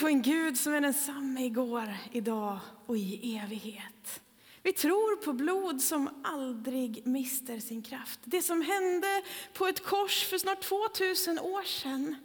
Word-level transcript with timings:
på 0.00 0.08
en 0.08 0.22
Gud 0.22 0.58
som 0.58 0.74
är 0.74 0.80
densamme 0.80 1.44
igår, 1.44 1.96
idag 2.12 2.58
och 2.86 2.96
i 2.96 3.38
evighet. 3.44 4.20
Vi 4.62 4.72
tror 4.72 5.16
på 5.16 5.32
blod 5.32 5.82
som 5.82 6.10
aldrig 6.24 7.06
mister 7.06 7.58
sin 7.58 7.82
kraft. 7.82 8.20
Det 8.24 8.42
som 8.42 8.62
hände 8.62 9.22
på 9.52 9.66
ett 9.66 9.84
kors 9.84 10.24
för 10.24 10.38
snart 10.38 10.60
2000 10.60 11.38
år 11.38 11.62
sedan, 11.62 12.16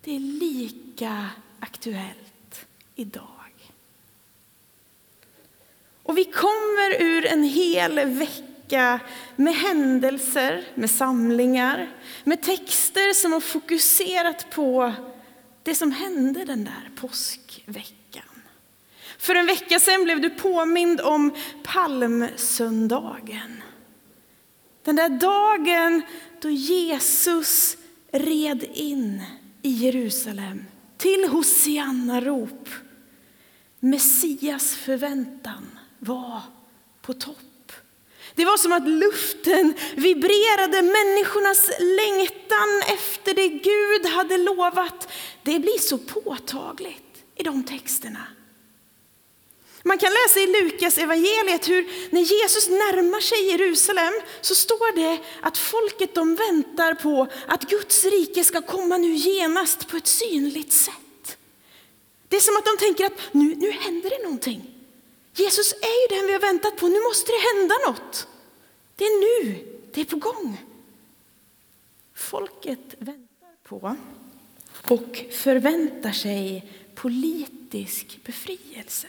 det 0.00 0.16
är 0.16 0.20
lika 0.20 1.30
aktuellt 1.60 2.66
idag. 2.94 3.30
Och 6.02 6.18
vi 6.18 6.24
kommer 6.24 7.02
ur 7.02 7.26
en 7.26 7.42
hel 7.42 8.08
vecka 8.08 9.00
med 9.36 9.54
händelser, 9.54 10.64
med 10.74 10.90
samlingar, 10.90 11.90
med 12.24 12.42
texter 12.42 13.12
som 13.12 13.32
har 13.32 13.40
fokuserat 13.40 14.50
på 14.50 14.92
det 15.64 15.74
som 15.74 15.92
hände 15.92 16.44
den 16.44 16.64
där 16.64 16.90
påskveckan. 16.96 18.22
För 19.18 19.34
en 19.34 19.46
vecka 19.46 19.78
sedan 19.78 20.04
blev 20.04 20.20
du 20.20 20.30
påmind 20.30 21.00
om 21.00 21.34
palmsöndagen. 21.62 23.62
Den 24.82 24.96
där 24.96 25.08
dagen 25.08 26.02
då 26.40 26.50
Jesus 26.50 27.76
red 28.12 28.64
in 28.74 29.22
i 29.62 29.70
Jerusalem 29.70 30.64
till 30.96 31.28
Hosianna-rop. 31.28 32.68
Messias 33.80 34.74
förväntan 34.74 35.78
var 35.98 36.40
på 37.02 37.14
topp. 37.14 37.53
Det 38.34 38.44
var 38.44 38.56
som 38.56 38.72
att 38.72 38.88
luften 38.88 39.74
vibrerade, 39.96 40.82
människornas 40.82 41.70
längtan 41.78 42.82
efter 42.86 43.34
det 43.34 43.48
Gud 43.48 44.06
hade 44.06 44.38
lovat. 44.38 45.08
Det 45.42 45.58
blir 45.58 45.78
så 45.78 45.98
påtagligt 45.98 47.24
i 47.36 47.42
de 47.42 47.64
texterna. 47.64 48.26
Man 49.86 49.98
kan 49.98 50.12
läsa 50.12 50.40
i 50.40 50.46
Lukas 50.46 50.98
evangeliet 50.98 51.68
hur 51.68 52.10
när 52.10 52.20
Jesus 52.20 52.68
närmar 52.68 53.20
sig 53.20 53.50
Jerusalem 53.50 54.12
så 54.40 54.54
står 54.54 54.96
det 54.96 55.18
att 55.40 55.58
folket 55.58 56.14
de 56.14 56.34
väntar 56.34 56.94
på 56.94 57.26
att 57.46 57.70
Guds 57.70 58.04
rike 58.04 58.44
ska 58.44 58.62
komma 58.62 58.96
nu 58.96 59.14
genast 59.14 59.88
på 59.88 59.96
ett 59.96 60.06
synligt 60.06 60.72
sätt. 60.72 61.36
Det 62.28 62.36
är 62.36 62.40
som 62.40 62.56
att 62.56 62.64
de 62.64 62.76
tänker 62.76 63.04
att 63.04 63.20
nu, 63.32 63.54
nu 63.54 63.70
händer 63.70 64.10
det 64.10 64.22
någonting. 64.22 64.73
Jesus 65.34 65.72
är 65.72 66.02
ju 66.02 66.16
den 66.16 66.26
vi 66.26 66.32
har 66.32 66.40
väntat 66.40 66.76
på, 66.76 66.88
nu 66.88 67.00
måste 67.00 67.32
det 67.32 67.56
hända 67.56 67.74
något. 67.86 68.28
Det 68.96 69.04
är 69.04 69.44
nu, 69.44 69.64
det 69.92 70.00
är 70.00 70.04
på 70.04 70.16
gång. 70.16 70.64
Folket 72.14 72.94
väntar 72.98 73.48
på 73.62 73.96
och 74.88 75.24
förväntar 75.32 76.12
sig 76.12 76.72
politisk 76.94 78.20
befrielse. 78.24 79.08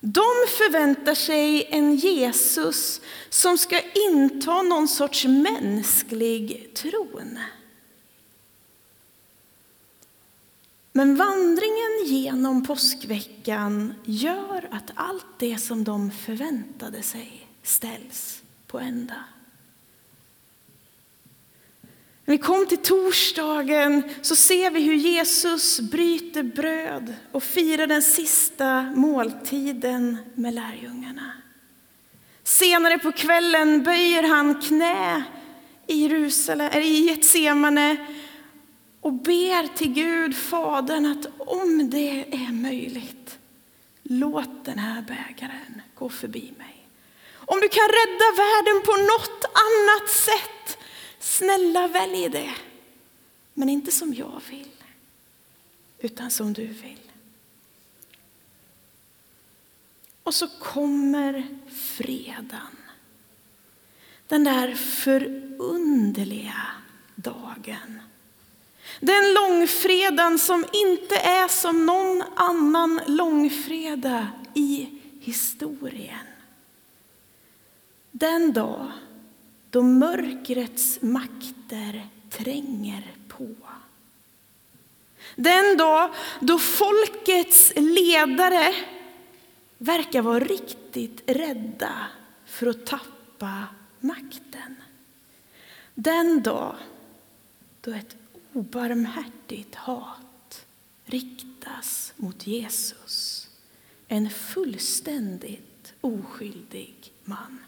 De 0.00 0.46
förväntar 0.48 1.14
sig 1.14 1.66
en 1.70 1.96
Jesus 1.96 3.00
som 3.28 3.58
ska 3.58 3.80
inta 3.94 4.62
någon 4.62 4.88
sorts 4.88 5.24
mänsklig 5.24 6.70
tron. 6.74 7.38
Men 10.96 11.16
vandringen 11.16 12.04
genom 12.04 12.64
påskveckan 12.64 13.94
gör 14.04 14.68
att 14.70 14.90
allt 14.94 15.26
det 15.38 15.58
som 15.58 15.84
de 15.84 16.10
förväntade 16.10 17.02
sig 17.02 17.48
ställs 17.62 18.42
på 18.66 18.78
ända. 18.78 19.14
När 22.24 22.34
vi 22.34 22.38
kom 22.38 22.66
till 22.66 22.78
torsdagen 22.78 24.02
så 24.22 24.36
ser 24.36 24.70
vi 24.70 24.80
hur 24.80 24.94
Jesus 24.94 25.80
bryter 25.80 26.42
bröd 26.42 27.14
och 27.32 27.42
firar 27.42 27.86
den 27.86 28.02
sista 28.02 28.82
måltiden 28.82 30.16
med 30.34 30.54
lärjungarna. 30.54 31.32
Senare 32.44 32.98
på 32.98 33.12
kvällen 33.12 33.82
böjer 33.82 34.22
han 34.22 34.60
knä 34.60 35.24
i 35.86 35.94
Jerusalem, 35.94 36.70
eller 36.72 36.86
i 36.86 37.06
Getsemane 37.06 37.96
och 39.04 39.12
ber 39.12 39.76
till 39.76 39.92
Gud, 39.92 40.36
Fadern, 40.36 41.06
att 41.06 41.26
om 41.38 41.90
det 41.90 42.34
är 42.34 42.52
möjligt, 42.52 43.38
låt 44.02 44.64
den 44.64 44.78
här 44.78 45.02
bägaren 45.02 45.82
gå 45.94 46.08
förbi 46.08 46.52
mig. 46.58 46.86
Om 47.34 47.60
du 47.60 47.68
kan 47.68 47.88
rädda 47.88 48.24
världen 48.36 48.82
på 48.84 48.92
något 48.92 49.44
annat 49.44 50.10
sätt, 50.10 50.78
snälla 51.18 51.88
välj 51.88 52.28
det. 52.28 52.54
Men 53.54 53.68
inte 53.68 53.92
som 53.92 54.14
jag 54.14 54.40
vill, 54.50 54.72
utan 55.98 56.30
som 56.30 56.52
du 56.52 56.66
vill. 56.66 57.10
Och 60.22 60.34
så 60.34 60.48
kommer 60.48 61.46
fredagen. 61.70 62.76
Den 64.28 64.44
där 64.44 64.74
förunderliga 64.74 66.66
dagen 67.14 68.00
den 69.00 69.34
långfredagen 69.34 70.38
som 70.38 70.64
inte 70.72 71.14
är 71.14 71.48
som 71.48 71.86
någon 71.86 72.22
annan 72.36 73.00
långfredag 73.06 74.26
i 74.54 74.88
historien. 75.20 76.26
Den 78.10 78.52
dag 78.52 78.92
då 79.70 79.82
mörkrets 79.82 81.02
makter 81.02 82.08
tränger 82.30 83.14
på. 83.28 83.54
Den 85.36 85.76
dag 85.76 86.10
då 86.40 86.58
folkets 86.58 87.72
ledare 87.76 88.74
verkar 89.78 90.22
vara 90.22 90.40
riktigt 90.40 91.22
rädda 91.26 92.06
för 92.46 92.66
att 92.66 92.86
tappa 92.86 93.62
makten. 94.00 94.76
Den 95.94 96.42
dag 96.42 96.76
då 97.80 97.90
ett 97.90 98.16
obarmhärtigt 98.54 99.74
hat 99.74 100.66
riktas 101.04 102.12
mot 102.16 102.46
Jesus, 102.46 103.48
en 104.08 104.30
fullständigt 104.30 105.94
oskyldig 106.00 107.12
man. 107.24 107.58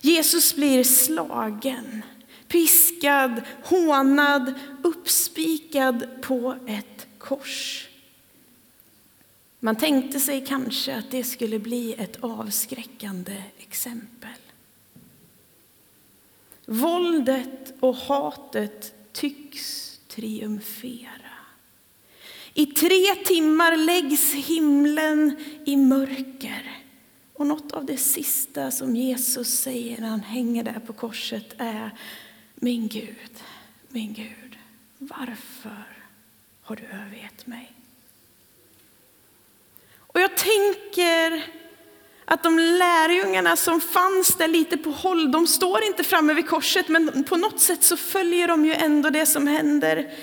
Jesus 0.00 0.54
blir 0.54 0.84
slagen, 0.84 2.02
piskad, 2.48 3.42
hånad, 3.64 4.54
uppspikad 4.82 6.22
på 6.22 6.56
ett 6.66 7.06
kors. 7.18 7.88
Man 9.60 9.76
tänkte 9.76 10.20
sig 10.20 10.46
kanske 10.46 10.96
att 10.96 11.10
det 11.10 11.24
skulle 11.24 11.58
bli 11.58 11.94
ett 11.94 12.16
avskräckande 12.20 13.42
exempel. 13.58 14.30
Våldet 16.66 17.74
och 17.80 17.96
hatet 17.96 18.94
tycks 19.12 19.98
triumfera. 20.08 21.08
I 22.54 22.66
tre 22.66 23.14
timmar 23.14 23.76
läggs 23.76 24.32
himlen 24.32 25.36
i 25.64 25.76
mörker. 25.76 26.80
Och 27.32 27.46
något 27.46 27.72
av 27.72 27.84
det 27.84 27.96
sista 27.96 28.70
som 28.70 28.96
Jesus 28.96 29.48
säger 29.48 30.00
när 30.00 30.08
han 30.08 30.20
hänger 30.20 30.64
där 30.64 30.80
på 30.86 30.92
korset 30.92 31.54
är 31.58 31.90
Min 32.54 32.88
Gud, 32.88 33.42
min 33.88 34.12
Gud, 34.12 34.58
varför 34.98 35.86
har 36.62 36.76
du 36.76 36.82
övergett 36.82 37.46
mig? 37.46 37.72
Och 39.96 40.20
jag 40.20 40.36
tänker 40.36 41.44
att 42.24 42.42
de 42.42 42.58
lärjungarna 42.58 43.56
som 43.56 43.80
fanns 43.80 44.34
där 44.34 44.48
lite 44.48 44.76
på 44.76 44.90
håll, 44.90 45.32
de 45.32 45.46
står 45.46 45.84
inte 45.84 46.04
framme 46.04 46.34
vid 46.34 46.48
korset, 46.48 46.88
men 46.88 47.24
på 47.24 47.36
något 47.36 47.60
sätt 47.60 47.84
så 47.84 47.96
följer 47.96 48.48
de 48.48 48.64
ju 48.64 48.74
ändå 48.74 49.10
det 49.10 49.26
som 49.26 49.46
händer. 49.46 50.14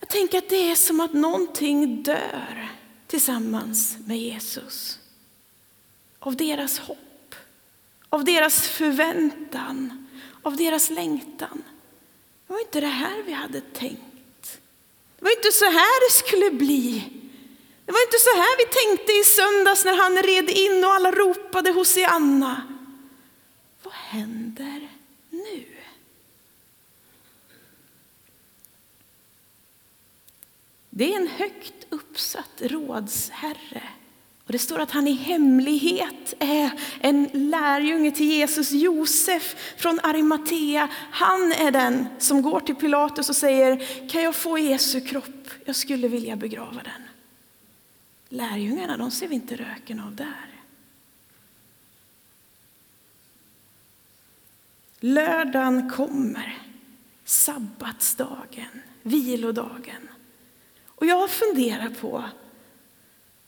Jag 0.00 0.08
tänker 0.08 0.38
att 0.38 0.48
det 0.48 0.70
är 0.70 0.74
som 0.74 1.00
att 1.00 1.12
någonting 1.12 2.02
dör 2.02 2.68
tillsammans 3.06 3.96
med 4.06 4.18
Jesus. 4.18 4.98
Av 6.18 6.36
deras 6.36 6.78
hopp, 6.78 7.34
av 8.08 8.24
deras 8.24 8.68
förväntan, 8.68 10.06
av 10.42 10.56
deras 10.56 10.90
längtan. 10.90 11.62
Det 12.46 12.52
var 12.52 12.60
inte 12.60 12.80
det 12.80 12.86
här 12.86 13.22
vi 13.26 13.32
hade 13.32 13.60
tänkt. 13.60 14.60
Det 15.18 15.24
var 15.24 15.30
inte 15.30 15.52
så 15.52 15.64
här 15.64 16.08
det 16.08 16.12
skulle 16.12 16.50
bli. 16.50 17.17
Det 17.88 17.92
var 17.92 18.02
inte 18.02 18.18
så 18.18 18.36
här 18.36 18.56
vi 18.58 18.64
tänkte 18.64 19.12
i 19.12 19.24
söndags 19.24 19.84
när 19.84 19.96
han 19.96 20.22
red 20.22 20.50
in 20.50 20.84
och 20.84 20.92
alla 20.92 21.10
ropade 21.10 21.70
Hosianna. 21.70 22.62
Vad 23.82 23.94
händer 23.94 24.88
nu? 25.30 25.64
Det 30.90 31.12
är 31.12 31.16
en 31.16 31.28
högt 31.28 31.86
uppsatt 31.90 32.50
rådsherre 32.58 33.82
Och 34.44 34.52
det 34.52 34.58
står 34.58 34.78
att 34.78 34.90
han 34.90 35.08
i 35.08 35.12
hemlighet 35.12 36.34
är 36.38 36.70
en 37.00 37.28
lärjunge 37.32 38.10
till 38.10 38.26
Jesus, 38.26 38.70
Josef 38.70 39.56
från 39.76 40.00
Arimatea. 40.02 40.88
Han 41.10 41.52
är 41.52 41.70
den 41.70 42.06
som 42.18 42.42
går 42.42 42.60
till 42.60 42.74
Pilatus 42.74 43.28
och 43.28 43.36
säger, 43.36 44.08
kan 44.08 44.22
jag 44.22 44.34
få 44.34 44.58
Jesu 44.58 45.00
kropp? 45.00 45.48
Jag 45.64 45.76
skulle 45.76 46.08
vilja 46.08 46.36
begrava 46.36 46.82
den. 46.84 47.07
Lärjungarna, 48.28 48.96
de 48.96 49.10
ser 49.10 49.28
vi 49.28 49.34
inte 49.34 49.56
röken 49.56 50.00
av 50.00 50.14
där. 50.14 50.48
Lördagen 55.00 55.90
kommer, 55.90 56.62
sabbatsdagen, 57.24 58.82
vilodagen. 59.02 60.08
Och 60.86 61.06
jag 61.06 61.30
funderar 61.30 61.90
på, 61.90 62.24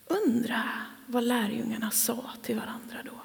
undra 0.06 0.62
vad 1.06 1.24
lärjungarna 1.24 1.90
sa 1.90 2.30
till 2.42 2.56
varandra 2.56 3.02
då. 3.04 3.20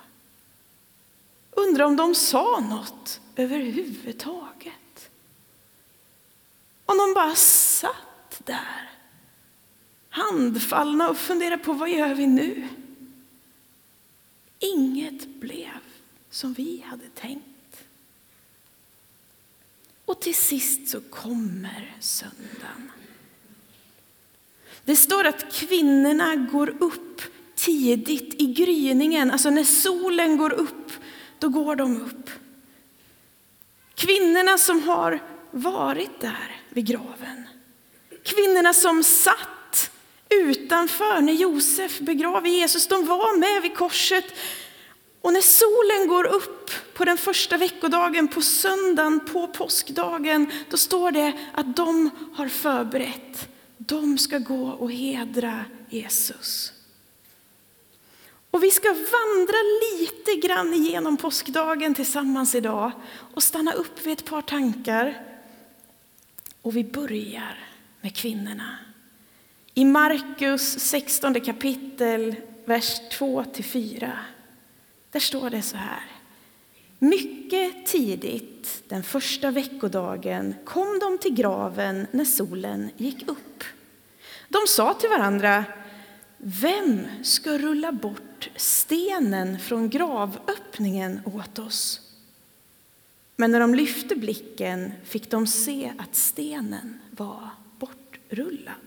Undra 1.51 1.85
om 1.85 1.95
de 1.95 2.15
sa 2.15 2.59
något 2.59 3.21
överhuvudtaget. 3.35 5.09
Om 6.85 6.97
de 6.97 7.13
bara 7.13 7.35
satt 7.35 8.41
där, 8.43 8.89
handfallna 10.15 11.09
och 11.09 11.17
funderade 11.17 11.63
på 11.63 11.73
vad 11.73 11.89
gör 11.89 12.15
vi 12.15 12.27
nu? 12.27 12.67
Inget 14.59 15.27
blev 15.27 15.79
som 16.29 16.53
vi 16.53 16.83
hade 16.85 17.09
tänkt. 17.15 17.85
Och 20.05 20.21
till 20.21 20.35
sist 20.35 20.89
så 20.89 21.01
kommer 21.01 21.95
söndagen. 21.99 22.91
Det 24.85 24.95
står 24.95 25.27
att 25.27 25.53
kvinnorna 25.53 26.35
går 26.35 26.75
upp 26.79 27.21
tidigt 27.55 28.41
i 28.41 28.53
gryningen, 28.53 29.31
alltså 29.31 29.49
när 29.49 29.63
solen 29.63 30.37
går 30.37 30.53
upp, 30.53 30.91
då 31.39 31.49
går 31.49 31.75
de 31.75 32.01
upp. 32.01 32.29
Kvinnorna 33.95 34.57
som 34.57 34.83
har 34.83 35.23
varit 35.51 36.19
där 36.19 36.61
vid 36.69 36.85
graven. 36.85 37.47
Kvinnorna 38.23 38.73
som 38.73 39.03
satt 39.03 39.54
utanför 40.29 41.21
när 41.21 41.33
Josef 41.33 41.99
begraver 41.99 42.49
Jesus, 42.49 42.87
de 42.87 43.05
var 43.05 43.37
med 43.37 43.61
vid 43.61 43.77
korset. 43.77 44.25
Och 45.21 45.33
när 45.33 45.41
solen 45.41 46.07
går 46.07 46.25
upp 46.25 46.71
på 46.93 47.05
den 47.05 47.17
första 47.17 47.57
veckodagen, 47.57 48.27
på 48.27 48.41
söndagen, 48.41 49.19
på 49.19 49.47
påskdagen, 49.47 50.51
då 50.69 50.77
står 50.77 51.11
det 51.11 51.33
att 51.53 51.75
de 51.75 52.09
har 52.33 52.47
förberett. 52.47 53.49
De 53.77 54.17
ska 54.17 54.37
gå 54.37 54.67
och 54.69 54.91
hedra 54.91 55.65
Jesus. 55.89 56.71
Och 58.51 58.63
vi 58.63 58.71
ska 58.71 58.89
vandra 58.89 59.57
lite 59.81 60.47
grann 60.47 60.73
igenom 60.73 61.17
påskdagen 61.17 61.93
tillsammans 61.93 62.55
idag 62.55 62.91
och 63.33 63.43
stanna 63.43 63.73
upp 63.73 64.05
vid 64.05 64.13
ett 64.13 64.25
par 64.25 64.41
tankar. 64.41 65.25
Och 66.61 66.75
vi 66.75 66.83
börjar 66.83 67.69
med 68.01 68.15
kvinnorna. 68.15 68.84
I 69.77 69.85
Markus 69.85 70.79
16 70.79 71.41
kapitel, 71.41 72.35
vers 72.65 73.01
2-4. 73.11 74.11
Där 75.11 75.19
står 75.19 75.49
det 75.49 75.61
så 75.61 75.77
här. 75.77 76.03
Mycket 76.99 77.85
tidigt, 77.85 78.83
den 78.87 79.03
första 79.03 79.51
veckodagen, 79.51 80.55
kom 80.65 80.99
de 80.99 81.17
till 81.17 81.33
graven 81.33 82.07
när 82.11 82.25
solen 82.25 82.89
gick 82.97 83.27
upp. 83.27 83.63
De 84.49 84.59
sa 84.67 84.93
till 84.93 85.09
varandra, 85.09 85.65
vem 86.37 87.07
ska 87.23 87.57
rulla 87.57 87.91
bort 87.91 88.49
stenen 88.55 89.59
från 89.59 89.89
gravöppningen 89.89 91.21
åt 91.25 91.59
oss? 91.59 92.01
Men 93.35 93.51
när 93.51 93.59
de 93.59 93.75
lyfte 93.75 94.15
blicken 94.15 94.91
fick 95.03 95.31
de 95.31 95.47
se 95.47 95.93
att 95.97 96.15
stenen 96.15 96.99
var 97.11 97.49
bortrullad. 97.79 98.84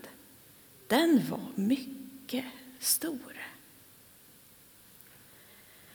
Den 0.89 1.21
var 1.29 1.39
mycket 1.55 2.45
stor. 2.79 3.37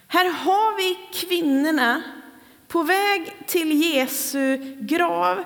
Här 0.06 0.30
har 0.30 0.76
vi 0.76 0.98
kvinnorna 1.12 2.02
på 2.68 2.82
väg 2.82 3.32
till 3.46 3.82
Jesu 3.82 4.76
grav. 4.80 5.44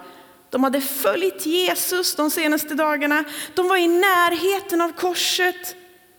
De 0.50 0.64
hade 0.64 0.80
följt 0.80 1.46
Jesus 1.46 2.14
de 2.14 2.30
senaste 2.30 2.74
dagarna. 2.74 3.24
De 3.54 3.68
var 3.68 3.76
i 3.76 3.88
närheten 3.88 4.80
av 4.80 4.92
korset. 4.92 5.76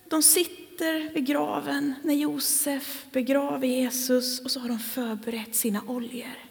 De 0.07 0.23
sitter 0.23 1.13
vid 1.13 1.25
graven 1.25 1.93
när 2.03 2.13
Josef 2.13 3.05
begraver 3.11 3.67
Jesus 3.67 4.39
och 4.39 4.51
så 4.51 4.59
har 4.59 4.67
de 4.69 4.79
förberett 4.79 5.55
sina 5.55 5.81
oljor. 5.87 6.45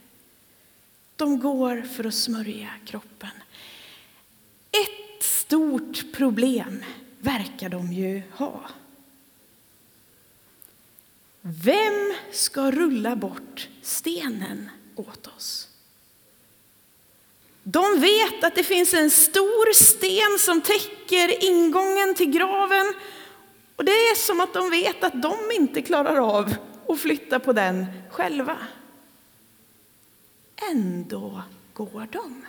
De 1.16 1.40
går 1.40 1.82
för 1.82 2.04
att 2.04 2.14
smörja 2.14 2.70
kroppen. 2.86 3.30
Ett 5.18 5.24
stort 5.24 6.12
problem 6.12 6.84
verkar 7.18 7.68
de 7.68 7.92
ju 7.92 8.22
ha. 8.32 8.60
Vem 11.40 12.14
ska 12.32 12.70
rulla 12.70 13.16
bort 13.16 13.68
stenen 13.82 14.70
åt 14.96 15.26
oss? 15.26 15.68
De 17.62 18.00
vet 18.00 18.44
att 18.44 18.54
det 18.54 18.64
finns 18.64 18.94
en 18.94 19.10
stor 19.10 19.72
sten 19.72 20.38
som 20.38 20.60
täcker 20.60 21.44
ingången 21.44 22.14
till 22.14 22.30
graven. 22.30 22.94
Och 23.76 23.84
det 23.84 23.92
är 23.92 24.14
som 24.14 24.40
att 24.40 24.54
de 24.54 24.70
vet 24.70 25.04
att 25.04 25.22
de 25.22 25.36
inte 25.54 25.82
klarar 25.82 26.38
av 26.38 26.54
att 26.88 27.00
flytta 27.00 27.40
på 27.40 27.52
den 27.52 27.86
själva. 28.10 28.56
Ändå 30.70 31.42
går 31.72 32.08
de. 32.12 32.44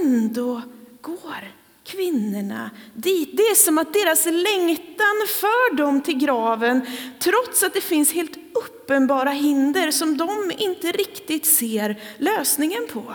Ändå 0.00 0.62
går 1.00 1.52
kvinnorna 1.84 2.70
dit. 2.94 3.36
Det 3.36 3.42
är 3.42 3.54
som 3.54 3.78
att 3.78 3.92
deras 3.92 4.26
längtan 4.26 5.26
för 5.28 5.76
dem 5.76 6.00
till 6.02 6.18
graven, 6.18 6.86
trots 7.18 7.62
att 7.62 7.74
det 7.74 7.80
finns 7.80 8.12
helt 8.12 8.36
uppenbara 8.54 9.30
hinder 9.30 9.90
som 9.90 10.16
de 10.16 10.52
inte 10.58 10.92
riktigt 10.92 11.46
ser 11.46 12.02
lösningen 12.18 12.86
på. 12.92 13.14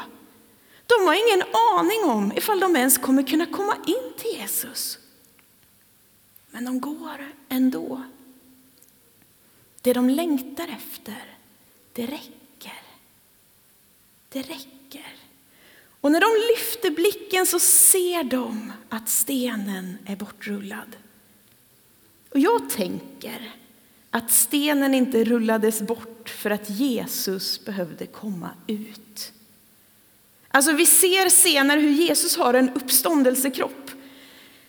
De 0.86 1.08
har 1.08 1.28
ingen 1.28 1.44
aning 1.80 2.04
om 2.04 2.32
ifall 2.36 2.60
de 2.60 2.76
ens 2.76 2.98
kommer 2.98 3.24
kunna 3.24 3.46
komma 3.46 3.76
in 3.88 4.14
till 4.18 4.40
Jesus. 4.40 4.98
Men 6.52 6.66
de 6.66 6.80
går 6.80 7.34
ändå. 7.50 8.04
Det 9.82 9.94
de 9.94 10.10
längtar 10.10 10.68
efter, 10.68 11.36
det 11.94 12.06
räcker. 12.06 12.82
Det 14.30 14.42
räcker. 14.42 15.19
Och 16.02 16.12
när 16.12 16.22
de 16.22 16.54
lyfter 16.54 16.90
blicken 16.92 17.46
så 17.46 17.60
ser 17.60 18.24
de 18.24 18.72
att 18.90 19.10
stenen 19.10 19.98
är 20.06 20.16
bortrullad. 20.16 20.96
Och 22.30 22.40
jag 22.40 22.70
tänker 22.70 23.54
att 24.12 24.32
stenen 24.32 24.96
inte 24.96 25.24
rullades 25.24 25.82
bort 25.82 26.30
för 26.30 26.52
att 26.52 26.70
Jesus 26.70 27.66
behövde 27.66 28.06
komma 28.06 28.50
ut. 28.68 29.32
Alltså 30.48 30.72
vi 30.72 30.86
ser 30.86 31.30
senare 31.30 31.80
hur 31.80 31.92
Jesus 31.92 32.38
har 32.38 32.54
en 32.54 32.70
uppståndelsekropp. 32.70 33.92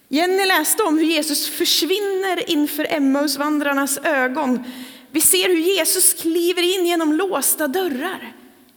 Jenny 0.09 0.47
läste 0.47 0.83
om 0.83 0.99
hur 0.99 1.05
Jesus 1.05 1.49
försvinner 1.49 2.51
inför 2.51 2.87
Emmausvandrarnas 2.91 3.99
ögon. 3.99 4.65
Vi 5.11 5.21
ser 5.21 5.49
hur 5.49 5.77
Jesus 5.77 6.15
kliver 6.15 6.63
in 6.63 6.87
genom 6.87 7.13
låsta 7.13 7.69
dörrar. 7.69 8.33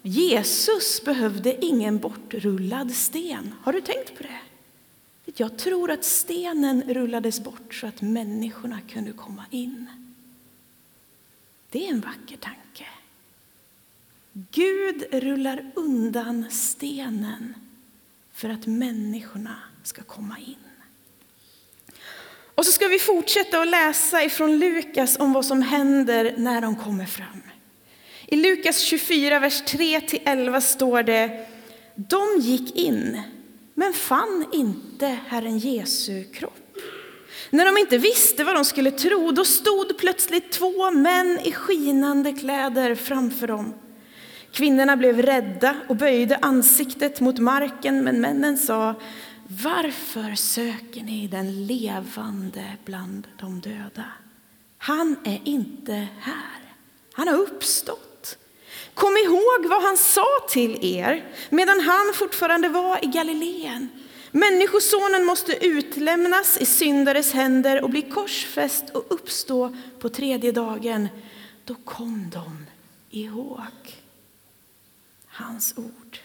Jesus 0.05 1.03
behövde 1.03 1.65
ingen 1.65 1.99
bortrullad 1.99 2.91
sten. 2.91 3.53
Har 3.61 3.73
du 3.73 3.81
tänkt 3.81 4.17
på 4.17 4.23
det? 4.23 4.39
Jag 5.35 5.57
tror 5.57 5.91
att 5.91 6.03
stenen 6.03 6.93
rullades 6.93 7.39
bort 7.43 7.73
så 7.73 7.87
att 7.87 8.01
människorna 8.01 8.79
kunde 8.89 9.11
komma 9.11 9.45
in. 9.49 9.87
Det 11.69 11.85
är 11.85 11.89
en 11.89 12.01
vacker 12.01 12.37
tanke. 12.37 12.87
Gud 14.33 15.03
rullar 15.11 15.71
undan 15.75 16.45
stenen 16.51 17.53
för 18.33 18.49
att 18.49 18.67
människorna 18.67 19.55
ska 19.83 20.03
komma 20.03 20.37
in. 20.39 20.55
Och 22.55 22.65
så 22.65 22.71
ska 22.71 22.87
vi 22.87 22.99
fortsätta 22.99 23.61
att 23.61 23.67
läsa 23.67 24.23
ifrån 24.23 24.59
Lukas 24.59 25.19
om 25.19 25.33
vad 25.33 25.45
som 25.45 25.61
händer 25.61 26.33
när 26.37 26.61
de 26.61 26.75
kommer 26.75 27.05
fram. 27.05 27.41
I 28.33 28.35
Lukas 28.35 28.79
24, 28.79 29.39
vers 29.39 29.63
3-11 29.63 30.59
står 30.59 31.03
det 31.03 31.45
De 31.95 32.39
gick 32.39 32.75
in, 32.75 33.21
men 33.73 33.93
fann 33.93 34.45
inte 34.53 35.17
Herren 35.27 35.57
Jesu 35.57 36.23
kropp. 36.23 36.77
När 37.49 37.65
de 37.65 37.77
inte 37.77 37.97
visste 37.97 38.43
vad 38.43 38.55
de 38.55 38.65
skulle 38.65 38.91
tro, 38.91 39.31
då 39.31 39.45
stod 39.45 39.97
plötsligt 39.97 40.51
två 40.51 40.91
män 40.91 41.39
i 41.43 41.51
skinande 41.51 42.33
kläder 42.33 42.95
framför 42.95 43.47
dem. 43.47 43.73
Kvinnorna 44.51 44.97
blev 44.97 45.21
rädda 45.21 45.75
och 45.87 45.95
böjde 45.95 46.37
ansiktet 46.37 47.19
mot 47.19 47.39
marken, 47.39 48.03
men 48.03 48.21
männen 48.21 48.57
sa 48.57 48.95
varför 49.63 50.35
söker 50.35 51.03
ni 51.03 51.27
den 51.27 51.65
levande 51.65 52.65
bland 52.85 53.27
de 53.39 53.59
döda? 53.59 54.05
Han 54.77 55.15
är 55.23 55.41
inte 55.43 56.07
här. 56.19 56.75
Han 57.13 57.27
har 57.27 57.35
uppstått. 57.35 58.09
Kom 58.93 59.17
ihåg 59.17 59.65
vad 59.69 59.83
han 59.83 59.97
sa 59.97 60.27
till 60.49 60.85
er 60.85 61.25
medan 61.49 61.79
han 61.79 62.13
fortfarande 62.13 62.69
var 62.69 63.05
i 63.05 63.07
Galileen. 63.07 63.89
Människosonen 64.31 65.25
måste 65.25 65.65
utlämnas 65.65 66.57
i 66.57 66.65
syndares 66.65 67.33
händer 67.33 67.83
och 67.83 67.89
bli 67.89 68.01
korsfäst 68.01 68.89
och 68.89 69.05
uppstå 69.09 69.75
på 69.99 70.09
tredje 70.09 70.51
dagen. 70.51 71.09
Då 71.65 71.75
kom 71.85 72.29
de 72.29 72.65
ihåg 73.09 74.03
hans 75.27 75.73
ord. 75.77 76.19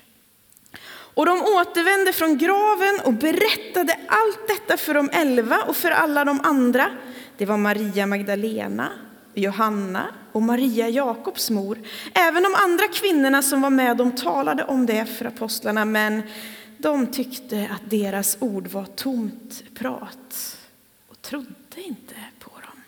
Och 1.14 1.26
de 1.26 1.42
återvände 1.42 2.12
från 2.12 2.38
graven 2.38 3.00
och 3.04 3.12
berättade 3.12 3.98
allt 4.08 4.48
detta 4.48 4.76
för 4.76 4.94
de 4.94 5.10
elva 5.12 5.62
och 5.62 5.76
för 5.76 5.90
alla 5.90 6.25
de 6.25 6.40
andra. 6.40 6.90
Det 7.37 7.46
var 7.46 7.56
Maria 7.56 8.06
Magdalena, 8.06 8.92
Johanna 9.38 10.07
och 10.33 10.42
Maria 10.42 10.88
Jakobs 10.88 11.50
mor. 11.50 11.78
Även 12.14 12.42
de 12.42 12.54
andra 12.54 12.88
kvinnorna 12.88 13.42
som 13.42 13.61
var 13.61 13.71
med 13.71 13.97
de 13.97 14.12
talade 14.12 14.64
om 14.64 14.87
det 14.87 15.07
för 15.07 15.25
apostlarna, 15.25 15.85
men 15.85 16.23
de 16.78 17.07
tyckte 17.07 17.68
att 17.73 17.90
deras 17.90 18.37
ord 18.40 18.66
var 18.66 18.85
tomt 18.85 19.62
prat 19.75 20.57
och 21.09 21.23
trodde 21.23 21.76
inte 21.76 22.14
på 22.38 22.50
dem. 22.50 22.83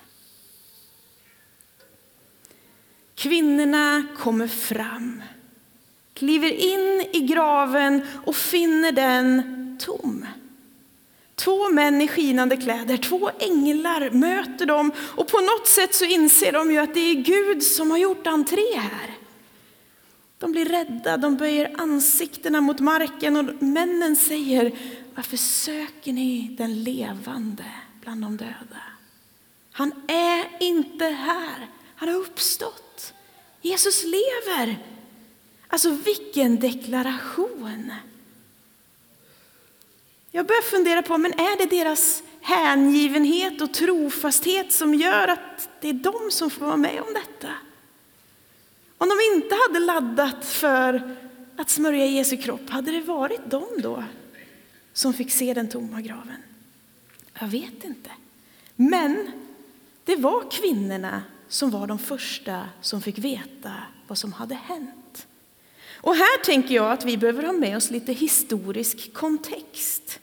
Kvinnorna 3.14 4.02
kommer 4.16 4.46
fram 4.46 5.22
kliver 6.20 6.50
in 6.50 7.06
i 7.12 7.20
graven 7.20 8.02
och 8.24 8.36
finner 8.36 8.92
den 8.92 9.42
tom. 9.80 10.26
Två 11.44 11.68
män 11.68 12.00
i 12.00 12.08
skinande 12.08 12.56
kläder, 12.56 12.96
två 12.96 13.30
änglar 13.38 14.10
möter 14.10 14.66
dem 14.66 14.92
och 14.98 15.28
på 15.28 15.40
något 15.40 15.68
sätt 15.68 15.94
så 15.94 16.04
inser 16.04 16.52
de 16.52 16.72
ju 16.72 16.78
att 16.78 16.94
det 16.94 17.00
är 17.00 17.14
Gud 17.14 17.62
som 17.62 17.90
har 17.90 17.98
gjort 17.98 18.26
entré 18.26 18.76
här. 18.76 19.14
De 20.38 20.52
blir 20.52 20.64
rädda, 20.64 21.16
de 21.16 21.36
böjer 21.36 21.74
ansiktena 21.78 22.60
mot 22.60 22.80
marken 22.80 23.36
och 23.36 23.62
männen 23.62 24.16
säger 24.16 24.72
Varför 25.14 25.36
söker 25.36 26.12
ni 26.12 26.56
den 26.58 26.84
levande 26.84 27.64
bland 28.00 28.22
de 28.22 28.36
döda? 28.36 28.82
Han 29.72 29.92
är 30.08 30.62
inte 30.62 31.04
här, 31.04 31.68
han 31.96 32.08
har 32.08 32.16
uppstått. 32.16 33.14
Jesus 33.62 34.04
lever. 34.04 34.78
Alltså 35.68 35.90
vilken 35.90 36.60
deklaration! 36.60 37.92
Jag 40.30 40.46
börjar 40.46 40.62
fundera 40.62 41.02
på, 41.02 41.18
men 41.18 41.32
är 41.32 41.58
det 41.58 41.76
deras 41.76 42.22
hängivenhet 42.40 43.60
och 43.60 43.74
trofasthet 43.74 44.72
som 44.72 44.94
gör 44.94 45.28
att 45.28 45.68
det 45.80 45.88
är 45.88 45.92
de 45.92 46.30
som 46.30 46.50
får 46.50 46.66
vara 46.66 46.76
med 46.76 47.00
om 47.00 47.14
detta? 47.14 47.52
Om 48.98 49.08
de 49.08 49.34
inte 49.34 49.54
hade 49.54 49.78
laddat 49.78 50.44
för 50.44 51.16
att 51.56 51.70
smörja 51.70 52.06
Jesu 52.06 52.36
kropp, 52.36 52.70
hade 52.70 52.92
det 52.92 53.00
varit 53.00 53.40
de 53.50 53.64
då 53.78 54.04
som 54.92 55.12
fick 55.12 55.32
se 55.32 55.54
den 55.54 55.68
tomma 55.68 56.00
graven? 56.00 56.42
Jag 57.40 57.48
vet 57.48 57.84
inte. 57.84 58.10
Men 58.76 59.30
det 60.04 60.16
var 60.16 60.50
kvinnorna 60.50 61.22
som 61.48 61.70
var 61.70 61.86
de 61.86 61.98
första 61.98 62.68
som 62.80 63.02
fick 63.02 63.18
veta 63.18 63.72
vad 64.06 64.18
som 64.18 64.32
hade 64.32 64.54
hänt. 64.54 64.99
Och 66.02 66.16
här 66.16 66.44
tänker 66.44 66.74
jag 66.74 66.92
att 66.92 67.04
vi 67.04 67.16
behöver 67.16 67.42
ha 67.42 67.52
med 67.52 67.76
oss 67.76 67.90
lite 67.90 68.12
historisk 68.12 69.12
kontext. 69.12 70.20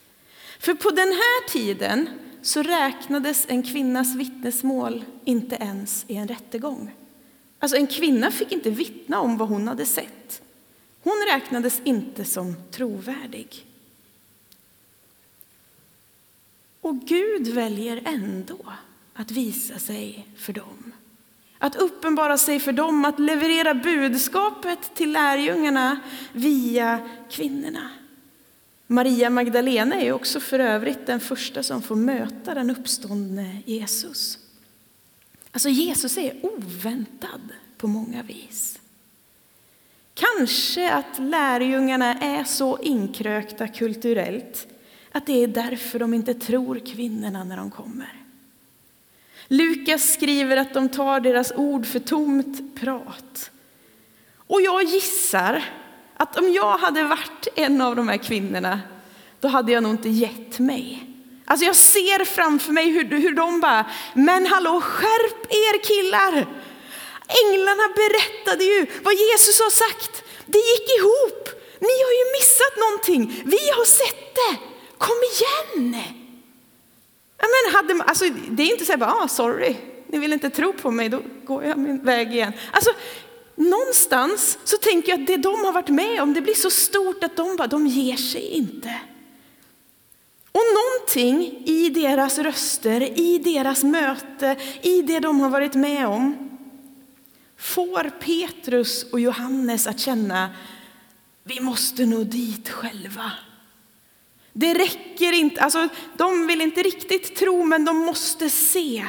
För 0.60 0.74
på 0.74 0.90
den 0.90 1.08
här 1.08 1.50
tiden 1.50 2.10
så 2.42 2.64
räknades 2.64 3.46
en 3.50 3.64
kvinnas 3.64 4.16
vittnesmål 4.16 5.06
inte 5.26 5.56
ens 5.56 6.06
i 6.08 6.16
en 6.16 6.28
rättegång. 6.28 6.92
Alltså 7.60 7.78
en 7.78 7.88
kvinna 7.88 8.32
fick 8.32 8.52
inte 8.52 8.70
vittna 8.70 9.22
om 9.22 9.38
vad 9.38 9.50
hon 9.50 9.68
hade 9.68 9.86
sett. 9.86 10.42
Hon 11.04 11.26
räknades 11.32 11.82
inte 11.84 12.26
som 12.26 12.56
trovärdig. 12.72 13.66
Och 16.82 17.00
Gud 17.00 17.48
väljer 17.48 18.02
ändå 18.06 18.74
att 19.14 19.32
visa 19.32 19.80
sig 19.80 20.28
för 20.38 20.54
dem. 20.54 20.87
Att 21.60 21.76
uppenbara 21.76 22.38
sig 22.38 22.60
för 22.60 22.72
dem, 22.72 23.06
att 23.06 23.20
leverera 23.20 23.74
budskapet 23.74 24.96
till 24.96 25.12
lärjungarna 25.12 26.00
via 26.32 27.00
kvinnorna. 27.30 27.90
Maria 28.88 29.30
Magdalena 29.30 29.96
är 29.96 30.12
också 30.12 30.40
för 30.40 30.60
övrigt 30.60 31.06
den 31.06 31.20
första 31.20 31.64
som 31.64 31.82
får 31.82 31.96
möta 31.96 32.54
den 32.54 32.70
uppståndne 32.70 33.62
Jesus. 33.66 34.38
Alltså 35.52 35.70
Jesus 35.70 36.18
är 36.18 36.46
oväntad 36.46 37.42
på 37.78 37.88
många 37.88 38.24
vis. 38.24 38.80
Kanske 40.14 40.94
att 40.94 41.20
lärjungarna 41.20 42.14
är 42.14 42.44
så 42.44 42.78
inkrökta 42.78 43.68
kulturellt 43.68 44.68
att 45.12 45.26
det 45.26 45.44
är 45.44 45.48
därför 45.48 46.00
de 46.00 46.14
inte 46.14 46.34
tror 46.34 46.80
kvinnorna 46.86 47.44
när 47.44 47.58
de 47.58 47.72
kommer. 47.72 48.27
Lukas 49.48 50.14
skriver 50.14 50.58
att 50.58 50.74
de 50.74 50.90
tar 50.90 51.20
deras 51.20 51.52
ord 51.56 51.86
för 51.86 52.00
tomt 52.00 52.80
prat. 52.80 53.52
Och 54.48 54.62
jag 54.62 54.84
gissar 54.84 55.64
att 56.18 56.38
om 56.40 56.54
jag 56.54 56.78
hade 56.78 57.04
varit 57.04 57.48
en 57.56 57.82
av 57.82 57.96
de 57.96 58.08
här 58.08 58.18
kvinnorna, 58.18 58.80
då 59.40 59.48
hade 59.48 59.72
jag 59.72 59.84
nog 59.84 59.92
inte 59.92 60.10
gett 60.10 60.60
mig. 60.60 61.04
Alltså 61.46 61.66
jag 61.66 61.76
ser 61.76 62.26
framför 62.26 62.72
mig 62.72 62.90
hur, 62.92 63.10
hur 63.10 63.34
de 63.34 63.60
bara, 63.60 63.86
men 64.14 64.46
hallå 64.46 64.82
skärp 64.82 65.46
er 65.50 65.84
killar! 65.84 66.48
Änglarna 67.46 67.88
berättade 67.96 68.64
ju 68.64 68.86
vad 69.04 69.14
Jesus 69.14 69.60
har 69.60 69.70
sagt. 69.70 70.24
Det 70.46 70.58
gick 70.58 70.98
ihop. 71.00 71.50
Ni 71.80 71.96
har 72.06 72.14
ju 72.20 72.26
missat 72.40 72.74
någonting. 72.78 73.44
Vi 73.46 73.70
har 73.70 73.86
sett 73.86 74.36
det. 74.36 74.58
Kom 74.98 75.16
igen! 75.34 76.17
Men 77.38 77.76
hade, 77.76 78.04
alltså, 78.04 78.26
det 78.50 78.64
är 78.64 78.72
inte 78.72 78.86
så 78.86 78.92
här, 78.92 79.24
ah, 79.24 79.28
sorry, 79.28 79.76
ni 80.08 80.20
vill 80.20 80.34
inte 80.34 80.50
tro 80.50 80.74
på 80.74 80.92
mig, 80.92 81.10
då 81.10 81.22
går 81.46 81.64
jag 81.64 81.78
min 81.78 82.04
väg 82.04 82.34
igen. 82.34 82.54
Alltså, 82.72 82.92
någonstans 83.56 84.60
så 84.64 84.78
tänker 84.78 85.10
jag 85.10 85.22
att 85.22 85.28
det 85.28 85.38
de 85.38 85.66
har 85.66 85.72
varit 85.72 85.90
med 85.90 86.22
om, 86.22 86.34
det 86.34 86.42
blir 86.42 86.54
så 86.54 86.70
stort 86.70 87.24
att 87.24 87.36
de 87.36 87.56
bara, 87.56 87.68
de 87.68 87.88
ger 87.88 88.18
sig 88.18 88.42
inte. 88.42 89.00
Och 90.52 90.64
någonting 90.74 91.64
i 91.66 91.90
deras 91.90 92.38
röster, 92.38 93.20
i 93.20 93.38
deras 93.38 93.84
möte, 93.84 94.56
i 94.82 95.02
det 95.02 95.20
de 95.20 95.40
har 95.40 95.50
varit 95.50 95.76
med 95.76 96.08
om, 96.08 96.50
får 97.58 98.10
Petrus 98.10 99.04
och 99.12 99.20
Johannes 99.20 99.88
att 99.88 100.00
känna, 100.00 100.50
vi 101.44 101.60
måste 101.60 102.06
nå 102.06 102.24
dit 102.24 102.70
själva. 102.70 103.32
Det 104.60 104.74
räcker 104.74 105.34
inte, 105.34 105.62
alltså 105.62 105.88
de 106.18 106.48
vill 106.48 106.62
inte 106.62 106.82
riktigt 106.82 107.36
tro 107.36 107.66
men 107.66 107.86
de 107.86 107.98
måste 107.98 108.50
se. 108.50 109.06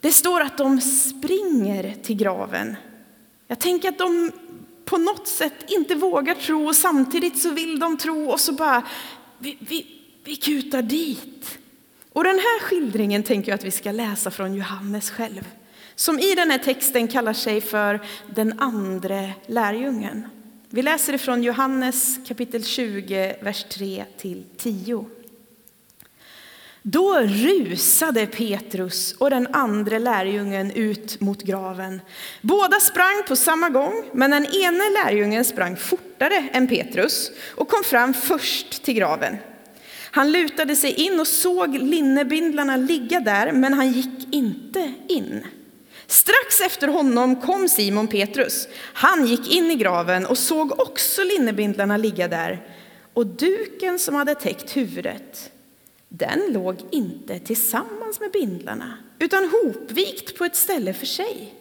Det 0.00 0.12
står 0.12 0.40
att 0.40 0.58
de 0.58 0.80
springer 0.80 1.94
till 2.02 2.16
graven. 2.16 2.76
Jag 3.48 3.58
tänker 3.58 3.88
att 3.88 3.98
de 3.98 4.32
på 4.84 4.98
något 4.98 5.28
sätt 5.28 5.54
inte 5.68 5.94
vågar 5.94 6.34
tro 6.34 6.68
och 6.68 6.76
samtidigt 6.76 7.42
så 7.42 7.50
vill 7.50 7.78
de 7.78 7.96
tro 7.96 8.30
och 8.30 8.40
så 8.40 8.52
bara, 8.52 8.82
vi, 9.38 9.58
vi, 9.60 9.86
vi 10.24 10.36
kutar 10.36 10.82
dit. 10.82 11.58
Och 12.12 12.24
den 12.24 12.36
här 12.38 12.60
skildringen 12.60 13.22
tänker 13.22 13.52
jag 13.52 13.58
att 13.58 13.64
vi 13.64 13.70
ska 13.70 13.92
läsa 13.92 14.30
från 14.30 14.54
Johannes 14.54 15.10
själv. 15.10 15.44
Som 15.94 16.18
i 16.18 16.34
den 16.34 16.50
här 16.50 16.58
texten 16.58 17.08
kallar 17.08 17.32
sig 17.32 17.60
för 17.60 18.00
den 18.34 18.58
andre 18.58 19.32
lärjungen. 19.46 20.28
Vi 20.70 20.82
läser 20.82 21.12
ifrån 21.12 21.42
Johannes 21.42 22.18
kapitel 22.28 22.64
20, 22.64 23.36
vers 23.40 23.64
3 23.68 24.04
till 24.16 24.44
10. 24.56 25.04
Då 26.82 27.20
rusade 27.20 28.26
Petrus 28.26 29.12
och 29.12 29.30
den 29.30 29.46
andra 29.52 29.98
lärjungen 29.98 30.70
ut 30.70 31.20
mot 31.20 31.42
graven. 31.42 32.00
Båda 32.42 32.80
sprang 32.80 33.22
på 33.28 33.36
samma 33.36 33.68
gång, 33.68 34.04
men 34.12 34.30
den 34.30 34.46
ene 34.46 34.90
lärjungen 35.04 35.44
sprang 35.44 35.76
fortare 35.76 36.48
än 36.52 36.68
Petrus 36.68 37.30
och 37.54 37.68
kom 37.68 37.84
fram 37.84 38.14
först 38.14 38.82
till 38.82 38.94
graven. 38.94 39.36
Han 40.10 40.32
lutade 40.32 40.76
sig 40.76 40.92
in 40.92 41.20
och 41.20 41.28
såg 41.28 41.74
linnebindlarna 41.74 42.76
ligga 42.76 43.20
där, 43.20 43.52
men 43.52 43.74
han 43.74 43.92
gick 43.92 44.34
inte 44.34 44.92
in. 45.08 45.46
Strax 46.06 46.60
efter 46.60 46.88
honom 46.88 47.40
kom 47.40 47.68
Simon 47.68 48.08
Petrus. 48.08 48.68
Han 48.92 49.26
gick 49.26 49.52
in 49.52 49.70
i 49.70 49.74
graven 49.74 50.26
och 50.26 50.38
såg 50.38 50.80
också 50.80 51.22
linnebindlarna 51.24 51.96
ligga 51.96 52.28
där. 52.28 52.68
Och 53.12 53.26
duken 53.26 53.98
som 53.98 54.14
hade 54.14 54.34
täckt 54.34 54.76
huvudet, 54.76 55.50
den 56.08 56.52
låg 56.52 56.76
inte 56.90 57.38
tillsammans 57.38 58.20
med 58.20 58.30
bindlarna, 58.30 58.98
utan 59.18 59.50
hopvikt 59.50 60.38
på 60.38 60.44
ett 60.44 60.56
ställe 60.56 60.94
för 60.94 61.06
sig. 61.06 61.54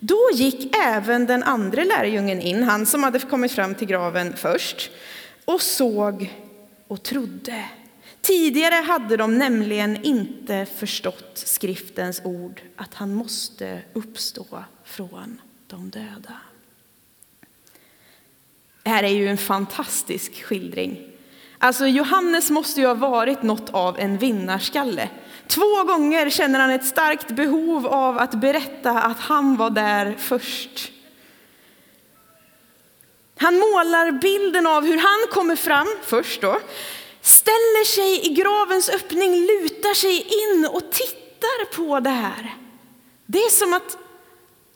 Då 0.00 0.28
gick 0.34 0.76
även 0.76 1.26
den 1.26 1.42
andra 1.42 1.84
lärjungen 1.84 2.40
in, 2.40 2.62
han 2.62 2.86
som 2.86 3.02
hade 3.02 3.18
kommit 3.18 3.52
fram 3.52 3.74
till 3.74 3.88
graven 3.88 4.36
först, 4.36 4.90
och 5.44 5.62
såg 5.62 6.30
och 6.88 7.02
trodde. 7.02 7.64
Tidigare 8.22 8.74
hade 8.74 9.16
de 9.16 9.38
nämligen 9.38 10.04
inte 10.04 10.66
förstått 10.66 11.32
skriftens 11.34 12.20
ord 12.24 12.62
att 12.76 12.94
han 12.94 13.14
måste 13.14 13.82
uppstå 13.92 14.64
från 14.84 15.40
de 15.66 15.90
döda. 15.90 16.36
Det 18.82 18.90
här 18.90 19.02
är 19.02 19.08
ju 19.08 19.28
en 19.28 19.38
fantastisk 19.38 20.44
skildring. 20.44 21.10
Alltså 21.58 21.86
Johannes 21.86 22.50
måste 22.50 22.80
ju 22.80 22.86
ha 22.86 22.94
varit 22.94 23.42
något 23.42 23.70
av 23.70 23.98
en 23.98 24.18
vinnarskalle. 24.18 25.08
Två 25.46 25.84
gånger 25.84 26.30
känner 26.30 26.60
han 26.60 26.70
ett 26.70 26.86
starkt 26.86 27.30
behov 27.30 27.86
av 27.86 28.18
att 28.18 28.34
berätta 28.34 28.90
att 28.90 29.18
han 29.20 29.56
var 29.56 29.70
där 29.70 30.14
först. 30.18 30.92
Han 33.36 33.54
målar 33.54 34.12
bilden 34.12 34.66
av 34.66 34.84
hur 34.84 34.96
han 34.96 35.32
kommer 35.32 35.56
fram 35.56 35.88
först 36.02 36.40
då, 36.40 36.60
ställer 37.20 37.84
sig 37.84 38.26
i 38.26 38.34
gravens 38.34 38.88
öppning, 38.88 39.46
lutar 39.46 39.94
sig 39.94 40.16
in 40.16 40.66
och 40.66 40.92
tittar 40.92 41.74
på 41.74 42.00
det 42.00 42.10
här. 42.10 42.56
Det 43.26 43.38
är 43.38 43.50
som 43.50 43.72
att 43.72 43.98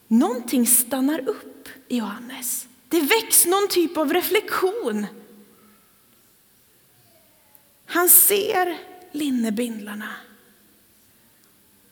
någonting 0.08 0.66
stannar 0.66 1.28
upp 1.28 1.68
i 1.88 1.96
Johannes. 1.96 2.66
Det 2.88 3.00
väcks 3.00 3.46
någon 3.46 3.68
typ 3.68 3.96
av 3.96 4.12
reflektion. 4.12 5.06
Han 7.86 8.08
ser 8.08 8.78
linnebindlarna. 9.12 10.08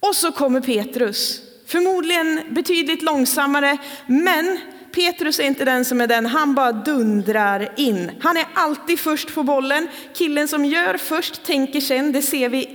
Och 0.00 0.16
så 0.16 0.32
kommer 0.32 0.61
Petrus, 0.61 1.42
förmodligen 1.66 2.54
betydligt 2.54 3.02
långsammare, 3.02 3.78
men 4.06 4.61
Petrus 4.92 5.40
är 5.40 5.44
inte 5.44 5.64
den 5.64 5.84
som 5.84 6.00
är 6.00 6.06
den, 6.06 6.26
han 6.26 6.54
bara 6.54 6.72
dundrar 6.72 7.68
in. 7.76 8.11
Han 8.20 8.37
är 8.37 8.46
alltid 8.54 9.00
först 9.00 9.34
på 9.34 9.42
bollen. 9.42 9.88
Killen 10.14 10.49
som 10.49 10.64
gör 10.64 10.96
först 10.96 11.44
tänker 11.44 11.80
sen, 11.80 12.12
det 12.12 12.22
ser 12.22 12.49
vi 12.49 12.68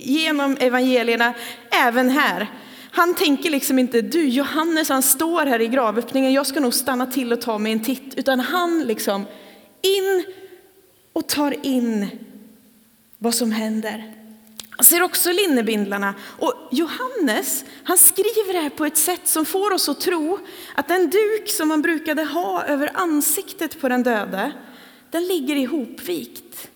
genom 0.00 0.56
evangelierna 0.60 1.34
även 1.70 2.10
här. 2.10 2.46
Han 2.92 3.14
tänker 3.14 3.50
liksom 3.50 3.78
inte, 3.78 4.02
du 4.02 4.28
Johannes 4.28 4.88
han 4.88 5.02
står 5.02 5.46
här 5.46 5.60
i 5.60 5.68
gravöppningen, 5.68 6.32
jag 6.32 6.46
ska 6.46 6.60
nog 6.60 6.74
stanna 6.74 7.06
till 7.06 7.32
och 7.32 7.40
ta 7.40 7.58
mig 7.58 7.72
en 7.72 7.82
titt. 7.82 8.14
Utan 8.16 8.40
han 8.40 8.80
liksom 8.80 9.26
in 9.82 10.24
och 11.12 11.28
tar 11.28 11.66
in 11.66 12.06
vad 13.18 13.34
som 13.34 13.52
händer. 13.52 14.19
Han 14.80 14.84
ser 14.84 15.02
också 15.02 15.32
linnebindlarna. 15.32 16.14
Och 16.38 16.54
Johannes 16.70 17.64
han 17.84 17.98
skriver 17.98 18.52
det 18.52 18.60
här 18.60 18.70
på 18.70 18.84
ett 18.84 18.96
sätt 18.96 19.28
som 19.28 19.46
får 19.46 19.72
oss 19.72 19.88
att 19.88 20.00
tro 20.00 20.38
att 20.74 20.88
den 20.88 21.10
duk 21.10 21.50
som 21.50 21.68
man 21.68 21.82
brukade 21.82 22.24
ha 22.24 22.64
över 22.64 22.90
ansiktet 22.94 23.80
på 23.80 23.88
den 23.88 24.02
döde, 24.02 24.52
den 25.10 25.26
ligger 25.26 25.56
ihopvikt 25.56 26.70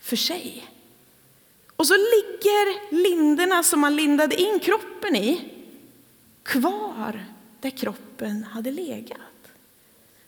för 0.00 0.16
sig. 0.16 0.70
Och 1.76 1.86
så 1.86 1.94
ligger 1.94 2.94
linderna 2.94 3.62
som 3.62 3.80
man 3.80 3.96
lindade 3.96 4.42
in 4.42 4.60
kroppen 4.60 5.16
i 5.16 5.52
kvar 6.42 7.24
där 7.60 7.70
kroppen 7.70 8.44
hade 8.44 8.70
legat. 8.70 9.20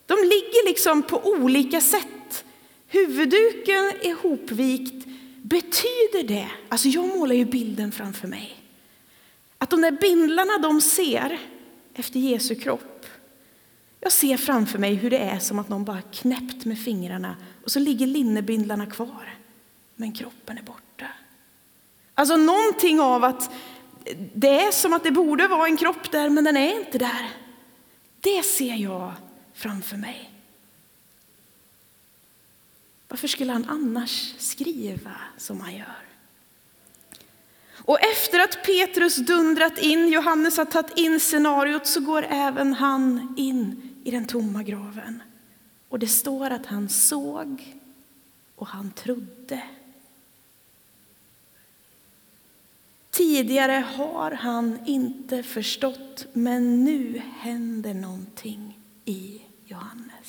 De 0.07 0.15
ligger 0.15 0.67
liksom 0.69 1.03
på 1.03 1.21
olika 1.25 1.81
sätt. 1.81 2.45
Huvudduken 2.89 3.93
är 4.01 4.15
hopvikt 4.15 5.07
Betyder 5.49 6.23
det, 6.29 6.49
alltså 6.69 6.89
jag 6.89 7.19
målar 7.19 7.35
ju 7.35 7.45
bilden 7.45 7.93
framför 7.93 8.29
mig, 8.29 8.57
att 9.59 9.71
de 9.71 9.81
där 9.81 9.91
bindlarna 9.91 10.59
de 10.59 10.81
ser 10.81 11.39
efter 11.95 12.21
Jesu 12.21 12.55
kropp, 12.55 13.07
jag 14.01 14.13
ser 14.13 14.37
framför 14.37 14.79
mig 14.79 14.95
hur 14.95 15.11
det 15.11 15.19
är 15.19 15.39
som 15.39 15.59
att 15.59 15.69
någon 15.69 15.85
bara 15.85 16.03
knäppt 16.03 16.65
med 16.65 16.79
fingrarna 16.79 17.37
och 17.65 17.71
så 17.71 17.79
ligger 17.79 18.07
linnebindlarna 18.07 18.87
kvar, 18.87 19.35
men 19.97 20.13
kroppen 20.13 20.59
är 20.59 20.63
borta. 20.63 21.07
Alltså 22.15 22.37
någonting 22.37 23.01
av 23.01 23.25
att 23.25 23.51
det 24.35 24.61
är 24.61 24.73
som 24.73 24.93
att 24.93 25.05
det 25.05 25.11
borde 25.11 25.49
vara 25.49 25.67
en 25.67 25.77
kropp 25.77 26.11
där, 26.11 26.29
men 26.29 26.45
den 26.45 26.57
är 26.57 26.79
inte 26.81 26.99
där. 26.99 27.31
Det 28.21 28.43
ser 28.43 28.75
jag 28.75 29.13
framför 29.55 29.97
mig. 29.97 30.36
Varför 33.17 33.29
skulle 33.29 33.53
han 33.53 33.65
annars 33.69 34.35
skriva 34.39 35.17
som 35.37 35.61
han 35.61 35.77
gör? 35.77 36.05
Och 37.75 38.01
efter 38.01 38.41
att 38.41 38.63
Petrus 38.65 39.17
dundrat 39.17 39.79
in, 39.79 40.09
Johannes 40.09 40.57
har 40.57 40.65
tagit 40.65 40.99
in 40.99 41.21
scenariot, 41.21 41.87
så 41.87 42.01
går 42.01 42.27
även 42.31 42.73
han 42.73 43.35
in 43.37 43.91
i 44.05 44.11
den 44.11 44.27
tomma 44.27 44.63
graven. 44.63 45.23
Och 45.89 45.99
det 45.99 46.07
står 46.07 46.51
att 46.51 46.67
han 46.67 46.89
såg 46.89 47.77
och 48.57 48.67
han 48.67 48.91
trodde. 48.91 49.63
Tidigare 53.11 53.85
har 53.97 54.31
han 54.31 54.79
inte 54.87 55.43
förstått, 55.43 56.27
men 56.33 56.85
nu 56.85 57.23
händer 57.39 57.95
någonting 57.95 58.79
i 59.05 59.41
Johannes. 59.65 60.26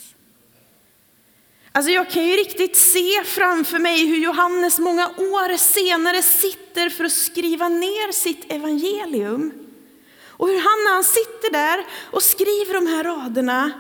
Alltså 1.78 1.92
jag 1.92 2.10
kan 2.10 2.24
ju 2.24 2.36
riktigt 2.36 2.78
se 2.78 3.24
framför 3.24 3.80
mig 3.80 4.08
hur 4.08 4.18
Johannes 4.18 4.80
många 4.80 5.08
år 5.08 5.58
senare 5.58 6.22
sitter 6.22 6.90
för 6.90 7.04
att 7.04 7.12
skriva 7.12 7.70
ner 7.70 8.12
sitt 8.12 8.52
evangelium. 8.52 9.54
Och 10.28 10.48
hur 10.48 10.56
han 10.56 10.84
när 10.86 10.94
han 10.94 11.04
sitter 11.04 11.52
där 11.52 11.86
och 12.12 12.24
skriver 12.24 12.74
de 12.74 12.88
här 12.88 13.04
raderna 13.04 13.72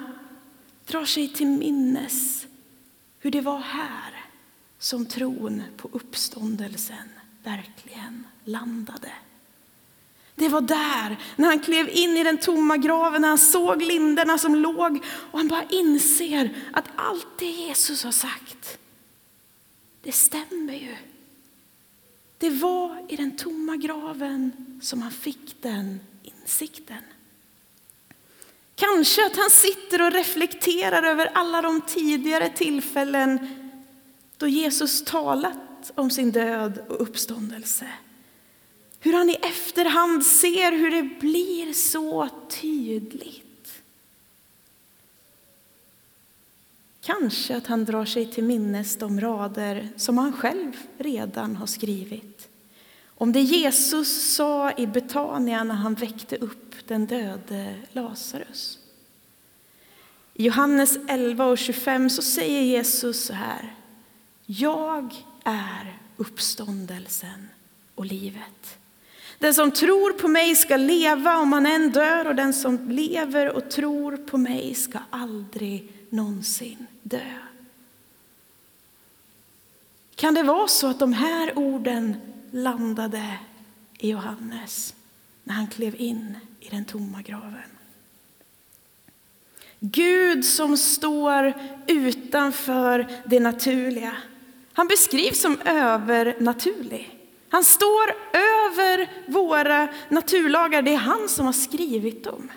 drar 0.85 1.05
sig 1.05 1.33
till 1.33 1.47
minnes 1.47 2.45
hur 3.19 3.31
det 3.31 3.41
var 3.41 3.59
här 3.59 4.25
som 4.79 5.05
tron 5.05 5.63
på 5.77 5.89
uppståndelsen 5.91 7.09
verkligen 7.43 8.27
landade. 8.43 9.11
Det 10.39 10.49
var 10.49 10.61
där, 10.61 11.17
när 11.35 11.47
han 11.47 11.59
klev 11.59 11.89
in 11.89 12.17
i 12.17 12.23
den 12.23 12.37
tomma 12.37 12.77
graven, 12.77 13.21
när 13.21 13.29
han 13.29 13.37
såg 13.37 13.81
linderna 13.81 14.37
som 14.37 14.55
låg 14.55 15.03
och 15.31 15.39
han 15.39 15.47
bara 15.47 15.63
inser 15.69 16.49
att 16.73 16.85
allt 16.95 17.27
det 17.39 17.45
Jesus 17.45 18.03
har 18.03 18.11
sagt, 18.11 18.77
det 20.03 20.11
stämmer 20.11 20.73
ju. 20.73 20.95
Det 22.37 22.49
var 22.49 23.05
i 23.09 23.15
den 23.15 23.37
tomma 23.37 23.75
graven 23.75 24.51
som 24.81 25.01
han 25.01 25.11
fick 25.11 25.61
den 25.61 25.99
insikten. 26.23 27.01
Kanske 28.75 29.25
att 29.25 29.37
han 29.37 29.49
sitter 29.49 30.01
och 30.01 30.11
reflekterar 30.11 31.03
över 31.03 31.31
alla 31.33 31.61
de 31.61 31.81
tidigare 31.81 32.49
tillfällen 32.49 33.47
då 34.37 34.47
Jesus 34.47 35.05
talat 35.05 35.91
om 35.95 36.11
sin 36.11 36.31
död 36.31 36.85
och 36.89 37.01
uppståndelse. 37.01 37.87
Hur 38.99 39.13
han 39.13 39.29
i 39.29 39.33
efterhand 39.33 40.25
ser 40.25 40.71
hur 40.71 40.91
det 40.91 41.19
blir 41.19 41.73
så 41.73 42.29
tydligt. 42.49 43.81
Kanske 47.01 47.57
att 47.57 47.67
han 47.67 47.85
drar 47.85 48.05
sig 48.05 48.31
till 48.31 48.43
minnes 48.43 48.95
de 48.95 49.21
rader 49.21 49.89
som 49.95 50.17
han 50.17 50.33
själv 50.33 50.77
redan 50.97 51.55
har 51.55 51.67
skrivit. 51.67 52.49
Om 53.05 53.31
det 53.31 53.41
Jesus 53.41 54.35
sa 54.35 54.71
i 54.71 54.87
Betania 54.87 55.63
när 55.63 55.75
han 55.75 55.93
väckte 55.93 56.35
upp 56.35 56.87
den 56.87 57.05
döde 57.05 57.75
Lazarus. 57.91 58.79
I 60.33 60.45
Johannes 60.45 60.97
11 61.07 61.45
och 61.45 61.57
25 61.57 62.09
så 62.09 62.21
säger 62.21 62.61
Jesus 62.61 63.25
så 63.25 63.33
här. 63.33 63.75
Jag 64.45 65.15
är 65.43 65.97
uppståndelsen 66.17 67.49
och 67.95 68.05
livet. 68.05 68.79
Den 69.39 69.53
som 69.53 69.71
tror 69.71 70.13
på 70.13 70.27
mig 70.27 70.55
ska 70.55 70.77
leva 70.77 71.37
om 71.37 71.53
han 71.53 71.65
än 71.65 71.89
dör 71.89 72.27
och 72.27 72.35
den 72.35 72.53
som 72.53 72.89
lever 72.89 73.49
och 73.49 73.69
tror 73.69 74.17
på 74.17 74.37
mig 74.37 74.73
ska 74.75 74.99
aldrig 75.09 75.91
någonsin 76.09 76.87
dö. 77.03 77.33
Kan 80.15 80.33
det 80.33 80.43
vara 80.43 80.67
så 80.67 80.87
att 80.87 80.99
de 80.99 81.13
här 81.13 81.57
orden 81.57 82.15
landade 82.51 83.37
i 83.99 84.09
Johannes 84.09 84.95
när 85.43 85.53
han 85.53 85.67
klev 85.67 85.95
in 85.95 86.37
i 86.59 86.69
den 86.69 86.85
tomma 86.85 87.21
graven? 87.21 87.69
Gud 89.79 90.45
som 90.45 90.77
står 90.77 91.53
utanför 91.87 93.07
det 93.25 93.39
naturliga. 93.39 94.17
Han 94.73 94.87
beskrivs 94.87 95.41
som 95.41 95.61
övernaturlig. 95.65 97.19
Han 97.49 97.63
står 97.63 98.09
över 98.33 98.56
över 98.67 99.09
våra 99.25 99.87
naturlagar. 100.09 100.81
Det 100.81 100.93
är 100.93 100.97
han 100.97 101.29
som 101.29 101.45
har 101.45 101.53
skrivit 101.53 102.23
dem. 102.23 102.51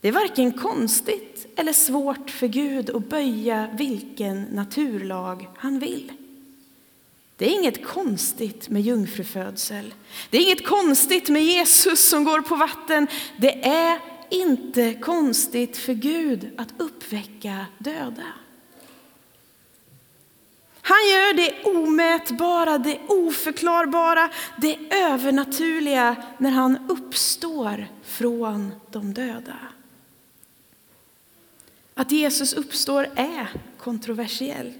Det 0.00 0.08
är 0.08 0.12
varken 0.12 0.52
konstigt 0.52 1.46
eller 1.56 1.72
svårt 1.72 2.30
för 2.30 2.46
Gud 2.46 2.90
att 2.90 3.08
böja 3.08 3.68
vilken 3.78 4.42
naturlag 4.42 5.48
han 5.56 5.78
vill. 5.78 6.12
Det 7.36 7.46
är 7.46 7.54
inget 7.58 7.86
konstigt 7.86 8.68
med 8.68 8.82
jungfrufödsel. 8.82 9.94
Det 10.30 10.38
är 10.38 10.42
inget 10.42 10.66
konstigt 10.66 11.28
med 11.28 11.42
Jesus 11.42 12.08
som 12.08 12.24
går 12.24 12.40
på 12.40 12.56
vatten. 12.56 13.06
Det 13.36 13.66
är 13.66 13.98
inte 14.30 14.94
konstigt 14.94 15.76
för 15.76 15.92
Gud 15.92 16.50
att 16.56 16.68
uppväcka 16.78 17.66
döda. 17.78 18.26
Han 20.84 21.08
gör 21.08 21.34
det 21.34 21.64
omätbara, 21.64 22.78
det 22.78 22.98
oförklarbara, 23.08 24.30
det 24.56 24.78
övernaturliga 24.90 26.16
när 26.38 26.50
han 26.50 26.90
uppstår 26.90 27.86
från 28.04 28.74
de 28.90 29.14
döda. 29.14 29.58
Att 31.94 32.12
Jesus 32.12 32.52
uppstår 32.52 33.08
är 33.14 33.48
kontroversiellt. 33.78 34.76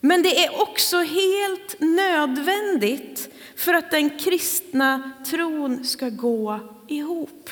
Men 0.00 0.22
det 0.22 0.44
är 0.44 0.62
också 0.62 0.96
helt 0.96 1.80
nödvändigt 1.80 3.28
för 3.56 3.74
att 3.74 3.90
den 3.90 4.18
kristna 4.18 5.10
tron 5.26 5.84
ska 5.84 6.08
gå 6.08 6.60
ihop. 6.88 7.50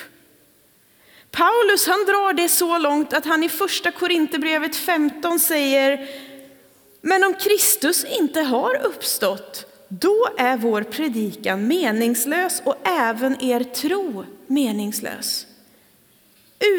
Paulus 1.31 1.87
han 1.87 2.05
drar 2.05 2.33
det 2.33 2.49
så 2.49 2.79
långt 2.79 3.13
att 3.13 3.25
han 3.25 3.43
i 3.43 3.49
första 3.49 3.91
Korinthierbrevet 3.91 4.77
15 4.77 5.41
säger 5.41 6.09
men 7.07 7.25
om 7.25 7.35
Kristus 7.35 8.05
inte 8.05 8.41
har 8.41 8.83
uppstått, 8.87 9.67
då 9.89 10.29
är 10.37 10.57
vår 10.57 10.83
predikan 10.83 11.67
meningslös 11.67 12.63
och 12.65 12.89
även 12.89 13.45
er 13.45 13.65
tro 13.65 14.25
meningslös. 14.47 15.47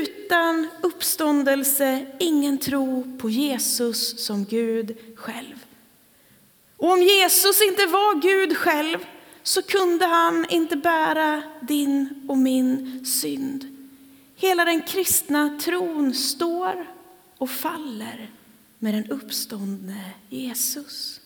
Utan 0.01 0.67
uppståndelse 0.81 2.05
ingen 2.19 2.57
tro 2.57 3.17
på 3.21 3.29
Jesus 3.29 4.25
som 4.25 4.45
Gud 4.45 4.97
själv. 5.15 5.65
Och 6.77 6.91
om 6.91 7.01
Jesus 7.01 7.61
inte 7.61 7.85
var 7.85 8.21
Gud 8.21 8.57
själv 8.57 8.97
så 9.43 9.61
kunde 9.61 10.05
han 10.05 10.45
inte 10.49 10.75
bära 10.75 11.43
din 11.61 12.25
och 12.29 12.37
min 12.37 13.05
synd. 13.05 13.87
Hela 14.35 14.65
den 14.65 14.81
kristna 14.81 15.59
tron 15.61 16.13
står 16.13 16.87
och 17.37 17.49
faller 17.49 18.34
med 18.85 18.93
den 18.93 19.11
uppståndne 19.11 20.11
Jesus. 20.29 21.21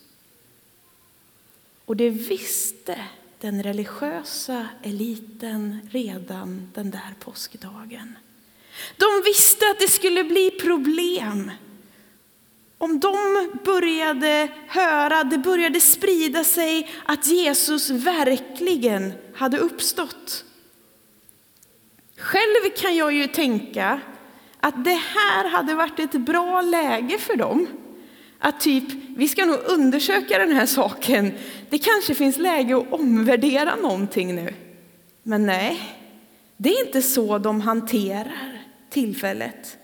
Och 1.84 1.96
det 1.96 2.10
visste 2.10 3.04
den 3.40 3.62
religiösa 3.62 4.68
eliten 4.82 5.88
redan 5.90 6.70
den 6.74 6.90
där 6.90 7.14
påskdagen. 7.18 8.18
De 8.96 9.22
visste 9.24 9.70
att 9.70 9.78
det 9.78 9.88
skulle 9.88 10.24
bli 10.24 10.50
problem. 10.50 11.50
Om 12.78 13.00
de 13.00 13.16
började 13.64 14.48
höra, 14.68 15.24
det 15.24 15.38
började 15.38 15.80
sprida 15.80 16.44
sig 16.44 16.90
att 17.04 17.26
Jesus 17.26 17.90
verkligen 17.90 19.12
hade 19.34 19.58
uppstått. 19.58 20.44
Själv 22.16 22.70
kan 22.76 22.96
jag 22.96 23.12
ju 23.12 23.26
tänka 23.26 24.00
att 24.60 24.84
det 24.84 25.00
här 25.14 25.48
hade 25.48 25.74
varit 25.74 25.98
ett 25.98 26.12
bra 26.12 26.60
läge 26.60 27.18
för 27.18 27.36
dem. 27.36 27.66
Att 28.38 28.60
typ, 28.60 28.84
vi 29.16 29.28
ska 29.28 29.44
nog 29.44 29.58
undersöka 29.66 30.38
den 30.38 30.52
här 30.52 30.66
saken. 30.66 31.32
Det 31.70 31.78
kanske 31.78 32.14
finns 32.14 32.38
läge 32.38 32.76
att 32.76 32.92
omvärdera 32.92 33.76
någonting 33.76 34.34
nu. 34.34 34.54
Men 35.22 35.46
nej, 35.46 35.80
det 36.56 36.74
är 36.74 36.86
inte 36.86 37.02
så 37.02 37.38
de 37.38 37.60
hanterar 37.60 38.62
tillfället. 38.90 39.76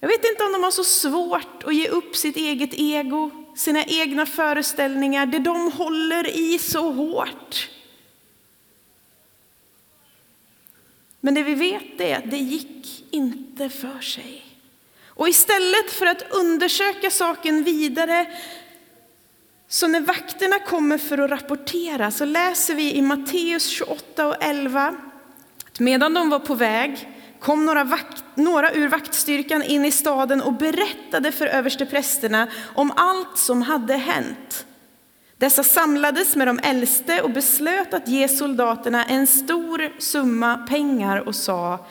Jag 0.00 0.08
vet 0.08 0.24
inte 0.24 0.44
om 0.44 0.52
de 0.52 0.62
har 0.62 0.70
så 0.70 0.84
svårt 0.84 1.64
att 1.64 1.74
ge 1.74 1.88
upp 1.88 2.16
sitt 2.16 2.36
eget 2.36 2.70
ego, 2.72 3.30
sina 3.56 3.84
egna 3.84 4.26
föreställningar, 4.26 5.26
det 5.26 5.38
de 5.38 5.72
håller 5.72 6.36
i 6.36 6.58
så 6.58 6.92
hårt. 6.92 7.68
Men 11.20 11.34
det 11.34 11.42
vi 11.42 11.54
vet 11.54 12.00
är 12.00 12.16
att 12.16 12.30
det 12.30 12.38
gick 12.38 13.04
inte 13.10 13.68
för 13.68 14.00
sig. 14.00 14.44
Och 15.06 15.28
istället 15.28 15.90
för 15.90 16.06
att 16.06 16.22
undersöka 16.30 17.10
saken 17.10 17.64
vidare, 17.64 18.26
så 19.68 19.86
när 19.86 20.00
vakterna 20.00 20.58
kommer 20.58 20.98
för 20.98 21.18
att 21.18 21.30
rapportera 21.30 22.10
så 22.10 22.24
läser 22.24 22.74
vi 22.74 22.94
i 22.94 23.02
Matteus 23.02 23.66
28 23.66 24.26
och 24.26 24.36
11 24.40 24.96
att 25.78 25.80
medan 25.80 26.14
de 26.14 26.30
var 26.30 26.38
på 26.38 26.54
väg 26.54 27.08
kom 27.40 27.66
några, 27.66 27.84
vakt, 27.84 28.24
några 28.34 28.72
ur 28.72 28.88
vaktstyrkan 28.88 29.62
in 29.62 29.84
i 29.84 29.90
staden 29.90 30.42
och 30.42 30.52
berättade 30.52 31.32
för 31.32 31.46
översteprästerna 31.46 32.48
om 32.74 32.92
allt 32.96 33.38
som 33.38 33.62
hade 33.62 33.94
hänt. 33.94 34.66
Dessa 35.38 35.62
samlades 35.62 36.36
med 36.36 36.46
de 36.46 36.58
äldste 36.62 37.22
och 37.22 37.30
beslöt 37.30 37.94
att 37.94 38.08
ge 38.08 38.28
soldaterna 38.28 39.04
en 39.04 39.26
stor 39.26 40.00
summa 40.00 40.56
pengar 40.56 41.28
och 41.28 41.34
sa 41.34 41.86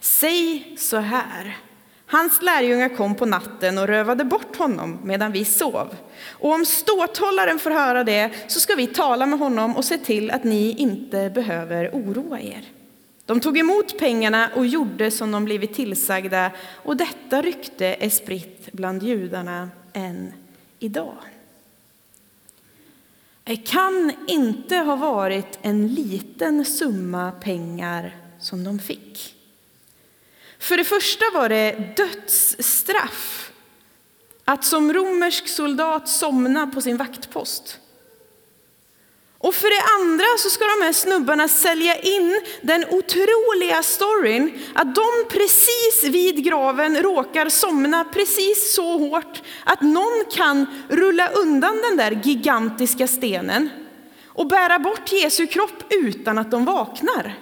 Säg 0.00 0.74
så 0.78 0.96
här. 0.96 1.56
Hans 2.06 2.42
lärjungar 2.42 2.88
kom 2.88 3.14
på 3.14 3.26
natten 3.26 3.78
och 3.78 3.86
rövade 3.86 4.24
bort 4.24 4.56
honom 4.56 4.98
medan 5.04 5.32
vi 5.32 5.44
sov. 5.44 5.96
Och 6.28 6.52
om 6.52 6.64
ståthållaren 6.64 7.58
får 7.58 7.70
höra 7.70 8.04
det 8.04 8.30
så 8.46 8.60
ska 8.60 8.74
vi 8.74 8.86
tala 8.86 9.26
med 9.26 9.38
honom 9.38 9.76
och 9.76 9.84
se 9.84 9.98
till 9.98 10.30
att 10.30 10.44
ni 10.44 10.74
inte 10.78 11.30
behöver 11.30 11.90
oroa 11.92 12.40
er. 12.40 12.64
De 13.26 13.40
tog 13.40 13.58
emot 13.58 13.98
pengarna 13.98 14.50
och 14.56 14.66
gjorde 14.66 15.10
som 15.10 15.32
de 15.32 15.44
blivit 15.44 15.74
tillsagda 15.74 16.50
och 16.72 16.96
detta 16.96 17.42
rykte 17.42 17.86
är 17.86 18.10
spritt 18.10 18.72
bland 18.72 19.02
judarna 19.02 19.70
än 19.92 20.32
idag. 20.78 21.31
Det 23.44 23.56
kan 23.56 24.12
inte 24.26 24.76
ha 24.76 24.96
varit 24.96 25.58
en 25.62 25.94
liten 25.94 26.64
summa 26.64 27.32
pengar 27.32 28.16
som 28.38 28.64
de 28.64 28.78
fick. 28.78 29.34
För 30.58 30.76
det 30.76 30.84
första 30.84 31.24
var 31.34 31.48
det 31.48 31.96
dödsstraff 31.96 33.52
att 34.44 34.64
som 34.64 34.92
romersk 34.92 35.48
soldat 35.48 36.08
somna 36.08 36.66
på 36.66 36.80
sin 36.80 36.96
vaktpost. 36.96 37.78
Och 39.42 39.54
för 39.54 39.68
det 39.68 40.02
andra 40.02 40.24
så 40.38 40.50
ska 40.50 40.64
de 40.64 40.84
här 40.84 40.92
snubbarna 40.92 41.48
sälja 41.48 42.00
in 42.00 42.40
den 42.60 42.84
otroliga 42.84 43.82
storyn 43.82 44.58
att 44.74 44.94
de 44.94 45.06
precis 45.30 46.04
vid 46.04 46.44
graven 46.44 47.02
råkar 47.02 47.48
somna 47.48 48.04
precis 48.04 48.74
så 48.74 48.98
hårt 48.98 49.42
att 49.64 49.80
någon 49.80 50.24
kan 50.30 50.66
rulla 50.88 51.28
undan 51.28 51.80
den 51.82 51.96
där 51.96 52.20
gigantiska 52.24 53.06
stenen 53.06 53.68
och 54.26 54.46
bära 54.46 54.78
bort 54.78 55.12
Jesu 55.12 55.46
kropp 55.46 55.84
utan 55.90 56.38
att 56.38 56.50
de 56.50 56.64
vaknar. 56.64 57.38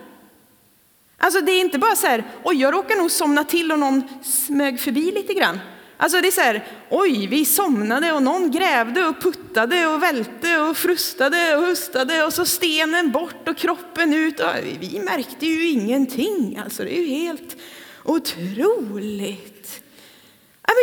Alltså 1.18 1.40
det 1.40 1.52
är 1.52 1.60
inte 1.60 1.78
bara 1.78 1.96
så 1.96 2.06
här, 2.06 2.24
oj 2.44 2.56
jag 2.60 2.74
råkar 2.74 2.96
nog 2.96 3.10
somna 3.10 3.44
till 3.44 3.72
och 3.72 3.78
någon 3.78 4.02
smög 4.22 4.80
förbi 4.80 5.12
lite 5.12 5.34
grann. 5.34 5.58
Alltså 6.02 6.20
det 6.20 6.28
är 6.28 6.32
så 6.32 6.40
här, 6.40 6.66
oj, 6.88 7.26
vi 7.26 7.44
somnade 7.44 8.12
och 8.12 8.22
någon 8.22 8.50
grävde 8.50 9.06
och 9.06 9.20
puttade 9.20 9.86
och 9.86 10.02
välte 10.02 10.58
och 10.58 10.76
frustade 10.76 11.56
och 11.56 11.62
hustade 11.62 12.24
och 12.24 12.32
så 12.32 12.44
stenen 12.44 13.10
bort 13.10 13.48
och 13.48 13.56
kroppen 13.56 14.14
ut. 14.14 14.40
Vi 14.80 15.00
märkte 15.00 15.46
ju 15.46 15.68
ingenting. 15.68 16.60
Alltså 16.64 16.84
det 16.84 16.98
är 16.98 17.00
ju 17.00 17.06
helt 17.06 17.56
otroligt. 18.04 19.82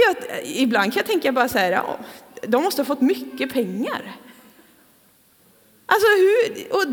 Jag, 0.08 0.42
ibland 0.46 0.94
kan 0.94 1.00
jag 1.00 1.06
tänka 1.06 1.32
bara 1.32 1.50
så 1.50 1.58
här, 1.58 1.72
ja, 1.72 2.00
de 2.48 2.64
måste 2.64 2.82
ha 2.82 2.86
fått 2.86 3.02
mycket 3.02 3.54
pengar. 3.54 4.16
Alltså 5.86 6.08
hur, 6.08 6.68
och 6.74 6.86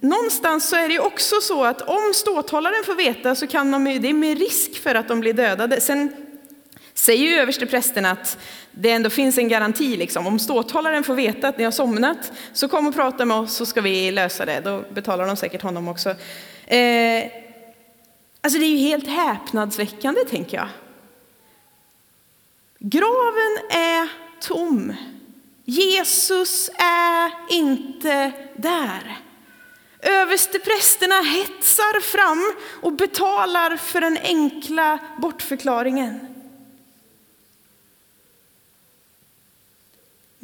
någonstans 0.00 0.68
så 0.68 0.76
är 0.76 0.88
det 0.88 1.00
också 1.00 1.40
så 1.40 1.64
att 1.64 1.80
om 1.80 2.12
ståthållaren 2.14 2.84
får 2.84 2.94
veta 2.94 3.34
så 3.34 3.46
kan 3.46 3.70
de, 3.70 3.84
det 3.84 4.08
är 4.08 4.14
med 4.14 4.38
risk 4.38 4.82
för 4.82 4.94
att 4.94 5.08
de 5.08 5.20
blir 5.20 5.32
dödade. 5.32 5.80
Sen 5.80 6.23
säger 6.94 7.28
ju 7.28 7.36
översteprästen 7.36 8.06
att 8.06 8.38
det 8.70 8.90
ändå 8.90 9.10
finns 9.10 9.38
en 9.38 9.48
garanti. 9.48 9.96
Liksom. 9.96 10.26
Om 10.26 10.38
ståthållaren 10.38 11.04
får 11.04 11.14
veta 11.14 11.48
att 11.48 11.58
ni 11.58 11.64
har 11.64 11.70
somnat 11.70 12.32
så 12.52 12.68
kom 12.68 12.86
och 12.86 12.94
prata 12.94 13.24
med 13.24 13.36
oss 13.36 13.56
så 13.56 13.66
ska 13.66 13.80
vi 13.80 14.10
lösa 14.10 14.44
det. 14.44 14.60
Då 14.60 14.84
betalar 14.94 15.26
de 15.26 15.36
säkert 15.36 15.62
honom 15.62 15.88
också. 15.88 16.10
Eh, 16.66 17.24
alltså 18.40 18.58
det 18.58 18.64
är 18.64 18.70
ju 18.70 18.76
helt 18.76 19.06
häpnadsväckande 19.06 20.20
tänker 20.24 20.56
jag. 20.56 20.68
Graven 22.78 23.58
är 23.70 24.08
tom. 24.40 24.94
Jesus 25.64 26.70
är 26.78 27.30
inte 27.50 28.32
där. 28.56 29.18
Översteprästerna 30.00 31.14
hetsar 31.14 32.00
fram 32.00 32.54
och 32.82 32.92
betalar 32.92 33.76
för 33.76 34.00
den 34.00 34.18
enkla 34.22 34.98
bortförklaringen. 35.18 36.33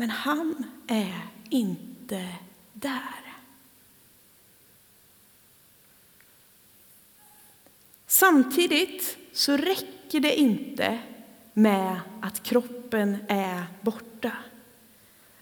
Men 0.01 0.11
han 0.11 0.65
är 0.87 1.27
inte 1.49 2.29
där. 2.73 3.35
Samtidigt 8.07 9.19
så 9.33 9.57
räcker 9.57 10.21
det 10.21 10.41
inte 10.41 10.99
med 11.53 12.01
att 12.21 12.43
kroppen 12.43 13.17
är 13.29 13.65
borta. 13.81 14.33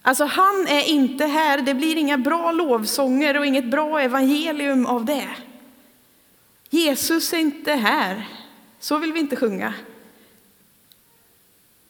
Alltså 0.01 0.25
han 0.25 0.67
är 0.67 0.89
inte 0.89 1.25
här, 1.25 1.61
det 1.61 1.73
blir 1.73 1.95
inga 1.95 2.17
bra 2.17 2.51
lovsånger 2.51 3.37
och 3.37 3.45
inget 3.45 3.71
bra 3.71 3.99
evangelium 3.99 4.85
av 4.85 5.05
det. 5.05 5.29
Jesus 6.69 7.33
är 7.33 7.37
inte 7.37 7.73
här, 7.73 8.27
så 8.79 8.97
vill 8.97 9.13
vi 9.13 9.19
inte 9.19 9.35
sjunga. 9.35 9.73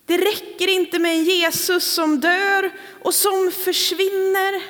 Det 0.09 0.17
räcker 0.17 0.67
inte 0.67 0.99
med 0.99 1.11
en 1.11 1.23
Jesus 1.23 1.83
som 1.83 2.19
dör 2.19 2.71
och 3.01 3.13
som 3.13 3.51
försvinner. 3.51 4.63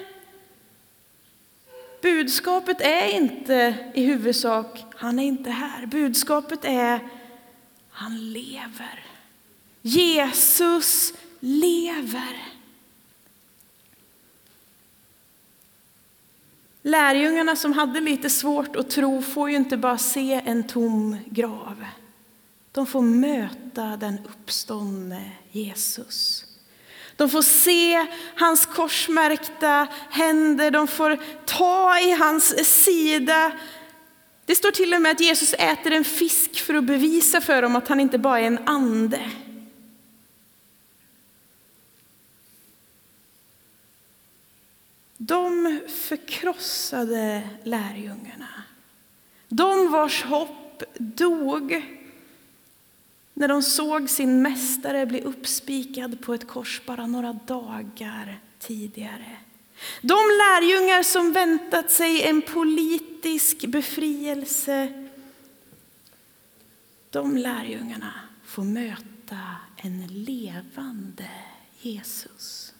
Budskapet 2.02 2.82
är 2.82 3.08
inte 3.08 3.76
i 3.94 4.06
huvudsak, 4.06 4.86
han 4.96 5.20
är 5.20 5.24
inte 5.24 5.50
här. 5.50 5.86
Budskapet 5.86 6.60
är, 6.66 7.10
han 7.90 8.34
lever. 8.34 9.06
Jesus 9.82 11.14
lever. 11.40 12.44
Lärjungarna 16.82 17.56
som 17.56 17.74
hade 17.74 18.00
lite 18.00 18.30
svårt 18.30 18.76
att 18.76 18.90
tro 18.90 19.22
får 19.22 19.50
ju 19.50 19.56
inte 19.56 19.78
bara 19.78 19.98
se 19.98 20.42
en 20.46 20.68
tom 20.68 21.18
grav. 21.26 21.86
De 22.72 22.86
får 22.86 23.02
möta 23.02 23.98
den 23.98 24.20
uppståndne 24.26 25.32
Jesus. 25.52 26.46
De 27.16 27.30
får 27.30 27.42
se 27.42 28.08
hans 28.36 28.66
korsmärkta 28.66 29.88
händer, 30.10 30.72
de 30.72 30.88
får 30.88 31.20
ta 31.46 32.00
i 32.00 32.12
hans 32.12 32.74
sida. 32.84 33.52
Det 34.46 34.56
står 34.56 34.72
till 34.72 34.94
och 34.94 35.02
med 35.02 35.12
att 35.12 35.20
Jesus 35.20 35.54
äter 35.54 35.92
en 35.92 36.04
fisk 36.04 36.60
för 36.60 36.74
att 36.74 36.84
bevisa 36.84 37.42
för 37.42 37.62
dem 37.62 37.76
att 37.76 37.88
han 37.88 38.00
inte 38.00 38.18
bara 38.18 38.40
är 38.40 38.48
en 38.48 38.68
ande. 38.68 39.32
De 45.18 45.80
förkrossade 45.88 47.50
lärjungarna. 47.64 48.64
De 49.48 49.92
vars 49.92 50.24
hopp 50.24 50.84
dog 50.98 51.99
när 53.40 53.48
de 53.48 53.64
såg 53.64 54.10
sin 54.10 54.42
mästare 54.42 55.06
bli 55.06 55.22
uppspikad 55.22 56.22
på 56.22 56.34
ett 56.34 56.48
kors 56.48 56.82
bara 56.86 57.08
några 57.08 57.34
dagar 57.34 58.40
tidigare. 58.60 59.38
De 60.02 60.14
lärjungar 60.14 61.04
som 61.04 61.34
väntat 61.34 61.92
sig 61.92 62.24
en 62.24 62.42
politisk 62.42 63.66
befrielse, 63.66 65.08
de 67.10 67.38
lärjungarna 67.38 68.14
får 68.46 68.64
möta 68.64 69.40
en 69.78 70.08
levande 70.08 71.30
Jesus. 71.82 72.74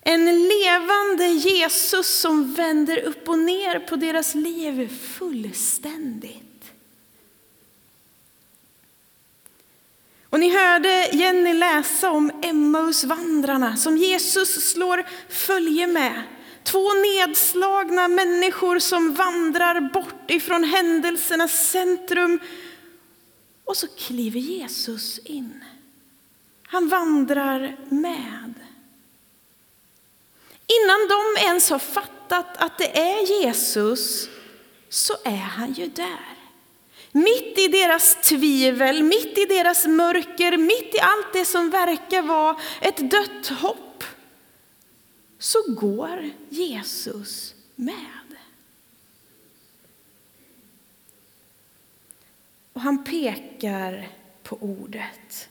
En 0.00 0.24
levande 0.24 1.26
Jesus 1.26 2.20
som 2.20 2.54
vänder 2.54 2.98
upp 2.98 3.28
och 3.28 3.38
ner 3.38 3.78
på 3.78 3.96
deras 3.96 4.34
liv 4.34 4.88
fullständigt. 4.88 6.55
Och 10.36 10.40
ni 10.40 10.50
hörde 10.50 11.08
Jenny 11.12 11.54
läsa 11.54 12.10
om 12.10 12.30
Emmausvandrarna 12.42 13.76
som 13.76 13.96
Jesus 13.96 14.70
slår 14.70 15.06
följe 15.28 15.86
med. 15.86 16.22
Två 16.62 16.92
nedslagna 16.94 18.08
människor 18.08 18.78
som 18.78 19.14
vandrar 19.14 19.80
bort 19.80 20.30
ifrån 20.30 20.64
händelsernas 20.64 21.70
centrum. 21.70 22.40
Och 23.64 23.76
så 23.76 23.86
kliver 23.88 24.40
Jesus 24.40 25.18
in. 25.18 25.64
Han 26.62 26.88
vandrar 26.88 27.76
med. 27.88 28.54
Innan 30.66 31.08
de 31.08 31.46
ens 31.46 31.70
har 31.70 31.78
fattat 31.78 32.56
att 32.56 32.78
det 32.78 32.98
är 32.98 33.42
Jesus 33.42 34.28
så 34.88 35.14
är 35.24 35.36
han 35.36 35.72
ju 35.72 35.86
där. 35.86 36.36
Mitt 37.12 37.58
i 37.58 37.68
deras 37.68 38.16
tvivel, 38.22 39.02
mitt 39.02 39.38
i 39.38 39.44
deras 39.44 39.86
mörker, 39.86 40.56
mitt 40.56 40.94
i 40.94 40.98
allt 41.00 41.32
det 41.32 41.44
som 41.44 41.70
verkar 41.70 42.22
vara 42.22 42.56
ett 42.80 43.10
dött 43.10 43.48
hopp, 43.48 44.04
så 45.38 45.58
går 45.68 46.30
Jesus 46.48 47.54
med. 47.74 47.96
Och 52.72 52.80
han 52.80 53.04
pekar 53.04 54.08
på 54.42 54.56
ordet. 54.60 55.48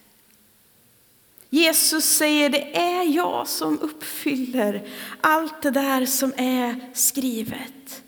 Jesus 1.49 2.05
säger 2.05 2.49
det 2.49 2.77
är 2.77 3.03
jag 3.03 3.47
som 3.47 3.79
uppfyller 3.79 4.87
allt 5.21 5.61
det 5.61 5.71
där 5.71 6.05
som 6.05 6.33
är 6.37 6.91
skrivet. 6.93 8.03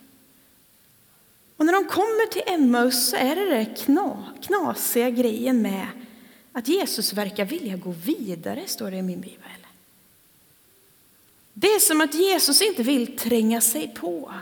Och 1.58 1.66
när 1.66 1.74
de 1.74 1.86
kommer 1.86 2.28
till 2.28 2.42
Emmaus 2.46 3.10
så 3.10 3.16
är 3.16 3.36
det 3.36 3.46
den 3.46 3.76
kna, 3.76 4.24
knasiga 4.42 5.10
grejen 5.10 5.62
med 5.62 5.88
att 6.54 6.68
Jesus 6.68 7.14
verkar 7.14 7.46
vilja 7.46 7.76
gå 7.76 7.92
vidare, 8.06 8.64
står 8.66 8.92
det 8.92 8.98
i 8.98 9.02
min 9.02 9.22
bibel. 9.22 9.68
Det 11.54 11.68
är 11.68 11.80
som 11.80 12.02
att 12.02 12.14
Jesus 12.14 12.62
inte 12.62 12.84
vill 12.84 13.18
tränga 13.18 13.62
sig 13.62 13.94
på. 13.94 14.34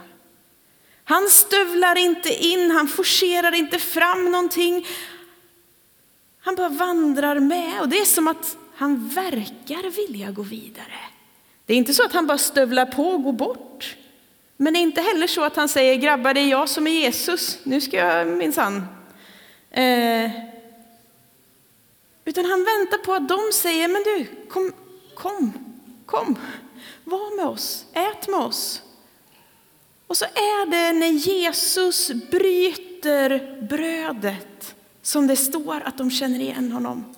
Han 1.04 1.30
stövlar 1.30 1.98
inte 1.98 2.46
in, 2.46 2.72
han 2.72 2.88
forcerar 2.88 3.56
inte 3.56 3.80
fram 3.80 4.32
någonting. 4.32 4.88
Han 6.40 6.56
bara 6.56 6.70
vandrar 6.70 7.40
med 7.40 7.82
och 7.82 7.90
det 7.90 8.00
är 8.00 8.06
som 8.06 8.28
att 8.28 8.58
han 8.76 9.10
verkar 9.10 10.08
vilja 10.08 10.32
gå 10.32 10.42
vidare. 10.42 11.00
Det 11.66 11.74
är 11.74 11.78
inte 11.78 11.94
så 11.94 12.06
att 12.06 12.14
han 12.14 12.28
bara 12.28 12.38
stövlar 12.38 12.86
på 12.86 13.04
och 13.04 13.24
går 13.24 13.34
bort. 13.34 13.96
Men 14.58 14.74
det 14.74 14.80
är 14.80 14.82
inte 14.82 15.02
heller 15.02 15.28
så 15.28 15.44
att 15.44 15.56
han 15.56 15.70
säger 15.70 15.96
grabbar, 15.96 16.34
det 16.34 16.40
är 16.40 16.48
jag 16.50 16.70
som 16.70 16.88
är 16.88 16.92
Jesus, 16.92 17.60
nu 17.64 17.82
ska 17.82 17.98
jag 17.98 18.28
minsann. 18.28 18.88
Eh, 19.72 20.32
utan 22.26 22.46
han 22.46 22.60
väntar 22.60 22.98
på 23.06 23.14
att 23.14 23.30
de 23.30 23.40
säger, 23.54 23.88
men 23.88 24.04
du, 24.04 24.26
kom, 24.50 24.74
kom, 25.16 25.54
kom, 26.06 26.36
var 27.04 27.36
med 27.36 27.46
oss, 27.46 27.86
ät 27.94 28.28
med 28.28 28.40
oss. 28.40 28.82
Och 30.08 30.18
så 30.18 30.26
är 30.26 30.66
det 30.66 31.00
när 31.00 31.12
Jesus 31.12 32.12
bryter 32.12 33.62
brödet 33.70 34.76
som 35.02 35.28
det 35.28 35.36
står 35.36 35.82
att 35.86 35.98
de 35.98 36.12
känner 36.12 36.40
igen 36.40 36.72
honom. 36.72 37.16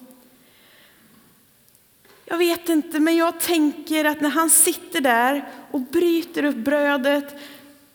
Jag 2.29 2.37
vet 2.37 2.69
inte, 2.69 2.99
men 2.99 3.17
jag 3.17 3.39
tänker 3.39 4.05
att 4.05 4.21
när 4.21 4.29
han 4.29 4.49
sitter 4.49 5.01
där 5.01 5.47
och 5.71 5.81
bryter 5.81 6.43
upp 6.43 6.55
brödet 6.55 7.35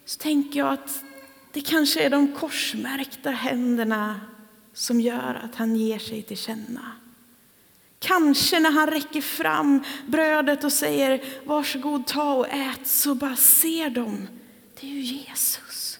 så 0.05 0.19
tänker 0.19 0.59
jag 0.59 0.73
att 0.73 1.03
det 1.53 1.61
kanske 1.61 2.03
är 2.03 2.11
de 2.11 2.33
korsmärkta 2.33 3.31
händerna 3.31 4.21
som 4.73 5.01
gör 5.01 5.41
att 5.45 5.55
han 5.55 5.77
ger 5.77 5.99
sig 5.99 6.23
till 6.23 6.37
känna. 6.37 6.93
Kanske 7.99 8.61
när 8.61 8.71
han 8.71 8.91
räcker 8.91 9.21
fram 9.21 9.85
brödet 10.07 10.65
och 10.65 10.73
säger 10.73 11.25
varsågod 11.45 12.07
ta 12.07 12.35
och 12.35 12.49
ät 12.49 12.87
så 12.87 13.15
bara 13.15 13.37
ser 13.37 13.91
de, 13.91 14.29
det 14.81 14.87
är 14.87 14.91
ju 14.91 15.01
Jesus. 15.01 15.99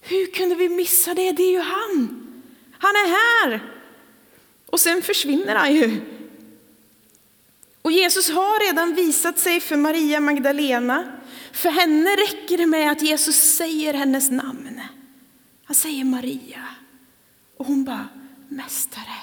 Hur 0.00 0.32
kunde 0.32 0.54
vi 0.54 0.68
missa 0.68 1.14
det? 1.14 1.32
Det 1.32 1.42
är 1.42 1.52
ju 1.52 1.60
han. 1.60 2.26
Han 2.78 2.90
är 2.90 3.08
här. 3.08 3.72
Och 4.66 4.80
sen 4.80 5.02
försvinner 5.02 5.54
han 5.54 5.74
ju 5.74 6.00
och 7.82 7.92
Jesus 7.92 8.30
har 8.30 8.66
redan 8.66 8.94
visat 8.94 9.38
sig 9.38 9.60
för 9.60 9.76
Maria 9.76 10.20
Magdalena. 10.20 11.12
För 11.52 11.70
henne 11.70 12.10
räcker 12.10 12.58
det 12.58 12.66
med 12.66 12.92
att 12.92 13.02
Jesus 13.02 13.36
säger 13.36 13.94
hennes 13.94 14.30
namn. 14.30 14.80
Han 15.64 15.74
säger 15.74 16.04
Maria. 16.04 16.64
Och 17.56 17.66
hon 17.66 17.84
bara, 17.84 18.08
Mästare. 18.48 19.22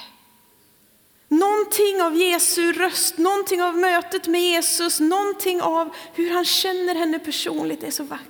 Någonting 1.28 2.02
av 2.02 2.16
Jesu 2.16 2.72
röst, 2.72 3.18
någonting 3.18 3.62
av 3.62 3.78
mötet 3.78 4.26
med 4.26 4.42
Jesus, 4.42 5.00
någonting 5.00 5.62
av 5.62 5.94
hur 6.14 6.30
han 6.30 6.44
känner 6.44 6.94
henne 6.94 7.18
personligt 7.18 7.82
är 7.82 7.90
så 7.90 8.04
vackert. 8.04 8.29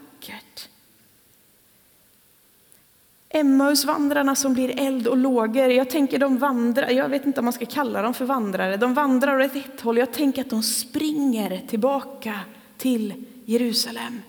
Emmausvandrarna 3.32 4.34
som 4.34 4.54
blir 4.54 4.80
eld 4.80 5.06
och 5.06 5.16
lågor. 5.16 5.70
Jag 5.70 5.90
tänker 5.90 6.18
de 6.18 6.38
vandrar, 6.38 6.90
jag 6.90 7.08
vet 7.08 7.26
inte 7.26 7.40
om 7.40 7.44
man 7.44 7.52
ska 7.52 7.66
kalla 7.66 8.02
dem 8.02 8.14
för 8.14 8.24
vandrare. 8.24 8.76
De 8.76 8.94
vandrar 8.94 9.40
åt 9.40 9.56
ett 9.56 9.80
håll. 9.80 9.98
Jag 9.98 10.12
tänker 10.12 10.42
att 10.42 10.50
de 10.50 10.62
springer 10.62 11.62
tillbaka 11.68 12.40
till 12.78 13.14
Jerusalem. 13.44 14.22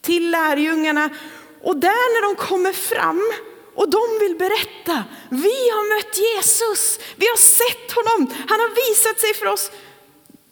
Till 0.00 0.30
lärjungarna. 0.30 1.10
Och 1.62 1.76
där 1.76 2.14
när 2.14 2.34
de 2.34 2.46
kommer 2.46 2.72
fram 2.72 3.32
och 3.74 3.90
de 3.90 4.18
vill 4.20 4.36
berätta, 4.38 5.04
vi 5.28 5.70
har 5.74 5.96
mött 5.96 6.18
Jesus, 6.18 6.98
vi 7.16 7.26
har 7.26 7.36
sett 7.36 7.92
honom, 7.92 8.34
han 8.48 8.60
har 8.60 8.90
visat 8.90 9.20
sig 9.20 9.34
för 9.34 9.46
oss. 9.46 9.70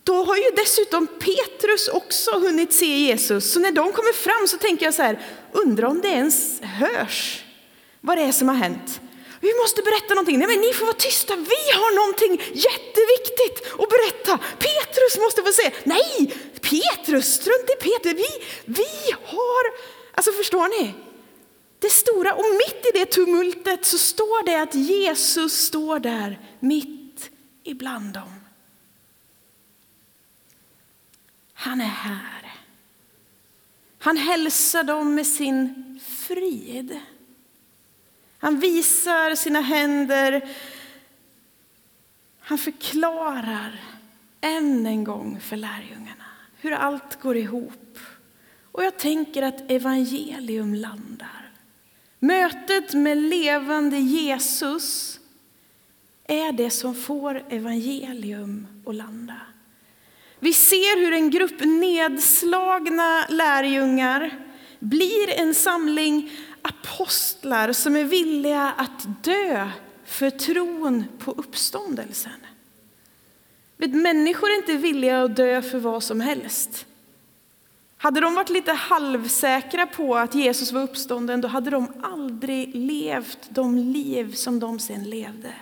Då 0.05 0.25
har 0.25 0.37
ju 0.37 0.51
dessutom 0.57 1.07
Petrus 1.07 1.89
också 1.89 2.31
hunnit 2.31 2.73
se 2.73 2.99
Jesus. 2.99 3.53
Så 3.53 3.61
när 3.61 3.73
de 3.73 3.93
kommer 3.93 4.13
fram 4.13 4.49
så 4.49 4.59
tänker 4.59 4.85
jag 4.85 4.95
så 4.95 5.03
här, 5.03 5.21
undrar 5.53 5.89
om 5.89 6.01
det 6.01 6.09
ens 6.09 6.61
hörs 6.61 7.42
vad 8.03 8.19
det 8.19 8.23
är 8.23 8.33
som 8.33 8.49
har 8.49 8.55
hänt. 8.55 9.01
Vi 9.41 9.55
måste 9.63 9.83
berätta 9.83 10.15
någonting. 10.15 10.39
Nej, 10.39 10.49
men 10.49 10.61
ni 10.61 10.73
får 10.73 10.87
vara 10.87 10.97
tysta. 10.97 11.37
Vi 11.37 11.63
har 11.81 11.93
någonting 12.01 12.33
jätteviktigt 12.69 13.57
att 13.81 13.89
berätta. 13.95 14.39
Petrus 14.39 15.19
måste 15.19 15.43
få 15.43 15.53
se. 15.53 15.73
Nej, 15.85 16.35
Petrus, 16.71 17.27
strunt 17.35 17.69
i 17.71 17.77
Petrus. 17.89 18.15
Vi, 18.15 18.31
vi 18.65 19.13
har, 19.25 19.65
alltså 20.15 20.33
förstår 20.33 20.83
ni? 20.83 20.95
Det 21.79 21.91
stora 21.91 22.35
och 22.35 22.45
mitt 22.45 22.87
i 22.87 22.99
det 22.99 23.07
tumultet 23.07 23.85
så 23.85 23.99
står 23.99 24.45
det 24.45 24.63
att 24.63 24.75
Jesus 24.75 25.53
står 25.67 25.99
där 25.99 26.41
mitt 26.61 27.31
ibland 27.65 28.15
dem. 28.15 28.35
Han 31.55 31.81
är 31.81 31.85
här. 31.85 32.53
Han 33.99 34.17
hälsar 34.17 34.83
dem 34.85 35.15
med 35.15 35.27
sin 35.27 36.01
frid. 36.27 37.01
Han 38.43 38.61
visar 38.61 39.35
sina 39.35 39.61
händer. 39.61 40.49
Han 42.41 42.59
förklarar 42.59 43.81
än 44.41 44.87
en 44.87 45.05
gång 45.05 45.41
för 45.41 45.57
lärjungarna 45.57 46.25
hur 46.61 46.73
allt 46.73 47.21
går 47.21 47.37
ihop. 47.37 47.99
Och 48.73 48.85
jag 48.85 48.99
tänker 48.99 49.43
att 49.43 49.71
evangelium 49.71 50.75
landar. 50.75 51.51
Mötet 52.19 52.95
med 52.95 53.19
levande 53.19 53.99
Jesus 53.99 55.21
är 56.25 56.53
det 56.53 56.71
som 56.71 56.95
får 56.95 57.45
evangelium 57.49 58.67
att 58.87 58.95
landa. 58.95 59.41
Vi 60.39 60.53
ser 60.53 61.01
hur 61.01 61.13
en 61.13 61.31
grupp 61.31 61.61
nedslagna 61.61 63.27
lärjungar 63.29 64.39
blir 64.79 65.31
en 65.31 65.55
samling 65.55 66.31
apostlar 66.63 67.73
som 67.73 67.97
är 67.97 68.05
villiga 68.05 68.73
att 68.77 69.25
dö 69.25 69.71
för 70.05 70.31
tron 70.31 71.05
på 71.19 71.31
uppståndelsen. 71.33 72.47
Vet, 73.77 73.95
människor 73.95 74.51
är 74.51 74.57
inte 74.57 74.77
villiga 74.77 75.23
att 75.23 75.37
dö 75.37 75.63
för 75.63 75.79
vad 75.79 76.03
som 76.03 76.21
helst. 76.21 76.87
Hade 77.97 78.21
de 78.21 78.35
varit 78.35 78.51
lite 78.51 78.73
halvsäkra 78.73 79.87
på 79.87 80.17
att 80.17 80.35
Jesus 80.35 80.73
var 80.73 80.83
uppstånden, 80.83 81.41
då 81.41 81.49
hade 81.49 81.71
de 81.71 81.93
aldrig 82.03 82.75
levt 82.75 83.39
de 83.49 83.79
liv 83.79 84.33
som 84.33 84.61
de 84.61 84.79
sen 84.79 85.11
levde. 85.11 85.55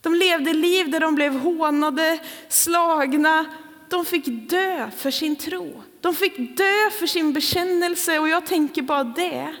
De 0.00 0.14
levde 0.14 0.52
liv 0.52 0.90
där 0.90 1.00
de 1.00 1.14
blev 1.14 1.32
hånade, 1.32 2.18
slagna. 2.48 3.46
De 3.88 4.04
fick 4.04 4.50
dö 4.50 4.90
för 4.96 5.10
sin 5.10 5.36
tro. 5.36 5.82
De 6.00 6.14
fick 6.14 6.56
dö 6.56 6.90
för 6.98 7.06
sin 7.06 7.32
bekännelse 7.32 8.18
och 8.18 8.28
jag 8.28 8.46
tänker 8.46 8.82
bara 8.82 9.04
det 9.04 9.56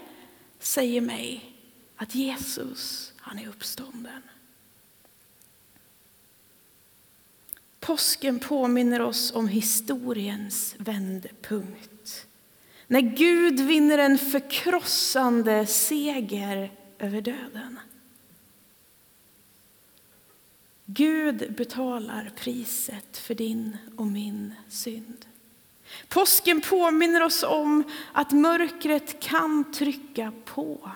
säger 0.58 1.00
mig 1.00 1.54
att 1.96 2.14
Jesus, 2.14 3.12
han 3.16 3.38
är 3.38 3.48
uppstånden. 3.48 4.22
Påsken 7.80 8.38
påminner 8.38 9.00
oss 9.00 9.32
om 9.34 9.48
historiens 9.48 10.74
vändpunkt. 10.78 12.26
När 12.86 13.00
Gud 13.00 13.60
vinner 13.60 13.98
en 13.98 14.18
förkrossande 14.18 15.66
seger 15.66 16.72
över 16.98 17.20
döden. 17.20 17.78
Gud 20.84 21.54
betalar 21.56 22.32
priset 22.36 23.16
för 23.16 23.34
din 23.34 23.76
och 23.96 24.06
min 24.06 24.54
synd. 24.68 25.27
Påsken 26.08 26.60
påminner 26.60 27.22
oss 27.22 27.42
om 27.42 27.84
att 28.12 28.32
mörkret 28.32 29.20
kan 29.20 29.72
trycka 29.72 30.32
på. 30.44 30.90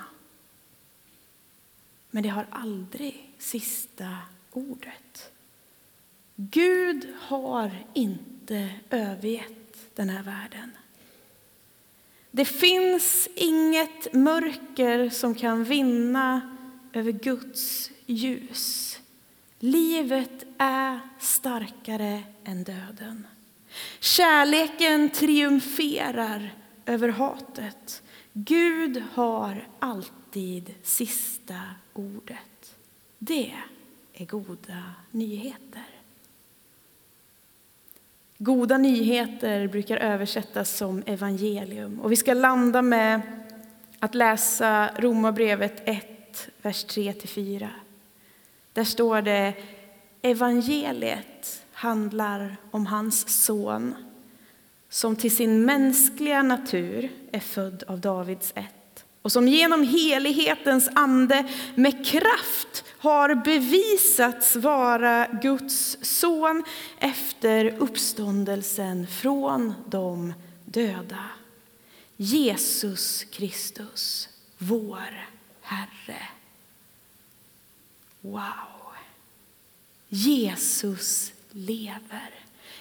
Men 2.11 2.23
det 2.23 2.29
har 2.29 2.47
aldrig 2.51 3.35
sista 3.39 4.19
ordet. 4.53 5.33
Gud 6.37 7.15
har 7.19 7.87
inte 7.95 8.69
övergett 8.91 9.97
den 9.97 10.09
här 10.09 10.23
världen. 10.23 10.71
Det 12.31 12.45
finns 12.45 13.29
inget 13.35 14.15
mörker 14.15 15.11
som 15.11 15.35
kan 15.35 15.65
vinna 15.65 16.57
över 16.93 17.13
Guds 17.13 17.91
ljus. 18.07 18.99
Livet 19.59 20.45
är 20.59 21.01
starkare 21.19 22.23
än 22.45 22.65
döden. 22.65 23.27
Kärleken 24.01 25.11
triumferar 25.11 26.55
över 26.87 27.09
hatet. 27.09 28.03
Gud 28.33 29.03
har 29.13 29.69
alltid 29.79 30.75
sista 30.83 31.61
ordet. 31.93 32.77
Det 33.19 33.53
är 34.13 34.25
goda 34.25 34.83
nyheter. 35.11 35.85
Goda 38.39 38.79
nyheter 38.79 39.69
brukar 39.69 39.97
översättas 39.97 40.77
som 40.77 41.03
evangelium. 41.07 42.01
Och 42.01 42.13
vi 42.13 42.17
ska 42.17 42.35
landa 42.35 42.83
med 42.83 43.21
att 43.99 44.15
läsa 44.15 44.91
Romarbrevet 44.97 45.89
1, 45.89 46.49
vers 46.63 46.87
3-4. 46.87 47.69
Där 48.73 48.85
står 48.85 49.23
det 49.23 49.55
evangeliet 50.23 51.62
handlar 51.83 52.57
om 52.71 52.87
hans 52.87 53.45
son 53.45 53.95
som 54.89 55.17
till 55.17 55.37
sin 55.37 55.65
mänskliga 55.65 56.43
natur 56.43 57.13
är 57.33 57.41
född 57.41 57.83
av 57.87 58.01
Davids 58.01 58.53
ett 58.57 59.05
och 59.23 59.33
som 59.33 59.49
genom 59.49 59.83
helighetens 59.83 60.89
ande 60.95 61.49
med 61.75 62.07
kraft 62.07 62.85
har 62.99 63.35
bevisats 63.35 64.57
vara 64.57 65.27
Guds 65.43 65.99
son 66.03 66.65
efter 66.99 67.67
uppståndelsen 67.79 69.07
från 69.07 69.75
de 69.87 70.35
döda. 70.65 71.25
Jesus 72.17 73.25
Kristus, 73.25 74.29
vår 74.59 75.29
Herre. 75.61 76.29
Wow! 78.21 78.73
Jesus 80.09 81.32
lever. 81.53 82.35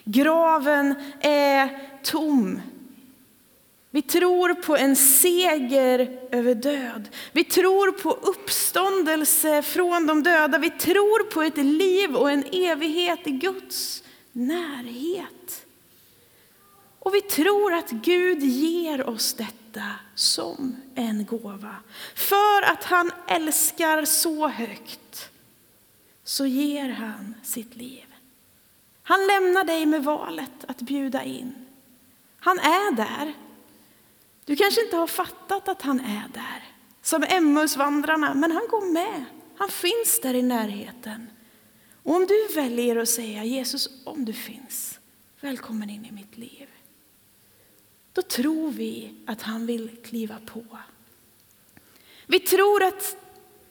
Graven 0.04 0.96
är 1.22 1.90
tom. 2.04 2.62
Vi 3.94 4.02
tror 4.02 4.54
på 4.54 4.78
en 4.78 4.96
seger 4.96 6.20
över 6.32 6.56
död. 6.56 7.10
Vi 7.32 7.44
tror 7.44 7.92
på 7.92 8.12
uppståndelse 8.12 9.62
från 9.62 10.08
de 10.08 10.24
döda. 10.24 10.58
Vi 10.58 10.70
tror 10.70 11.32
på 11.32 11.42
ett 11.42 11.58
liv 11.58 12.16
och 12.16 12.32
en 12.32 12.44
evighet 12.52 13.20
i 13.28 13.32
Guds 13.32 14.04
närhet. 14.32 15.66
Och 17.00 17.16
vi 17.16 17.22
tror 17.22 17.74
att 17.74 17.90
Gud 17.90 18.44
ger 18.44 19.10
oss 19.10 19.34
detta 19.34 19.84
som 20.16 20.76
en 20.96 21.26
gåva. 21.26 21.76
För 22.16 22.62
att 22.62 22.84
han 22.84 23.12
älskar 23.28 24.06
så 24.06 24.48
högt 24.48 25.30
så 26.24 26.46
ger 26.46 26.90
han 26.90 27.36
sitt 27.44 27.76
liv. 27.76 28.11
Han 29.04 29.28
lämnar 29.28 29.64
dig 29.64 29.86
med 29.86 30.04
valet 30.04 30.66
att 30.68 30.82
bjuda 30.82 31.24
in. 31.24 31.66
Han 32.40 32.60
är 32.60 32.96
där. 32.96 33.34
Du 34.46 34.56
kanske 34.56 34.84
inte 34.84 34.96
har 34.96 35.08
fattat 35.08 35.68
att 35.68 35.82
han 35.82 36.00
är 36.00 36.24
där, 36.34 36.64
som 37.02 37.24
Emmausvandrarna, 37.24 38.34
men 38.34 38.52
han 38.52 38.68
går 38.70 38.94
med. 38.94 39.26
Han 39.58 39.70
finns 39.70 40.20
där 40.22 40.34
i 40.34 40.42
närheten. 40.42 41.28
Och 42.04 42.16
om 42.16 42.26
du 42.26 42.48
väljer 42.56 42.96
att 42.96 43.10
säga 43.10 43.44
Jesus, 43.44 43.90
om 44.06 44.26
du 44.26 44.34
finns, 44.34 45.00
välkommen 45.42 45.90
in 45.90 46.06
i 46.06 46.12
mitt 46.12 46.38
liv. 46.38 46.68
Då 48.14 48.22
tror 48.22 48.72
vi 48.72 49.14
att 49.26 49.42
han 49.42 49.66
vill 49.66 49.98
kliva 50.04 50.36
på. 50.46 50.64
Vi 52.28 52.40
tror 52.40 52.84
att 52.84 53.16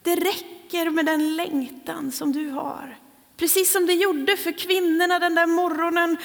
det 0.03 0.16
räcker 0.16 0.90
med 0.90 1.07
den 1.07 1.37
längtan 1.37 2.12
som 2.12 2.33
du 2.33 2.51
har. 2.51 2.99
Precis 3.40 3.72
som 3.72 3.87
det 3.87 3.94
gjorde 3.94 4.37
för 4.37 4.53
kvinnorna 4.53 5.18
den 5.18 5.35
där 5.35 5.46
morgonen. 5.46 6.16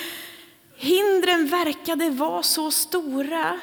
Hindren 0.76 1.48
verkade 1.48 2.10
vara 2.10 2.44
så 2.44 2.72
stora. 2.72 3.60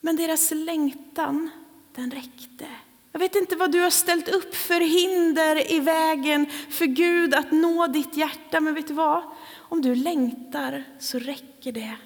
Men 0.00 0.16
deras 0.16 0.50
längtan, 0.50 1.50
den 1.94 2.10
räckte. 2.10 2.66
Jag 3.12 3.18
vet 3.18 3.34
inte 3.34 3.56
vad 3.56 3.72
du 3.72 3.80
har 3.80 3.90
ställt 3.90 4.28
upp 4.28 4.54
för 4.54 4.80
hinder 4.80 5.72
i 5.72 5.80
vägen 5.80 6.46
för 6.70 6.86
Gud 6.86 7.34
att 7.34 7.52
nå 7.52 7.86
ditt 7.86 8.16
hjärta, 8.16 8.60
men 8.60 8.74
vet 8.74 8.88
du 8.88 8.94
vad? 8.94 9.22
Om 9.56 9.82
du 9.82 9.94
längtar 9.94 10.84
så 10.98 11.18
räcker 11.18 11.72
det. 11.72 11.96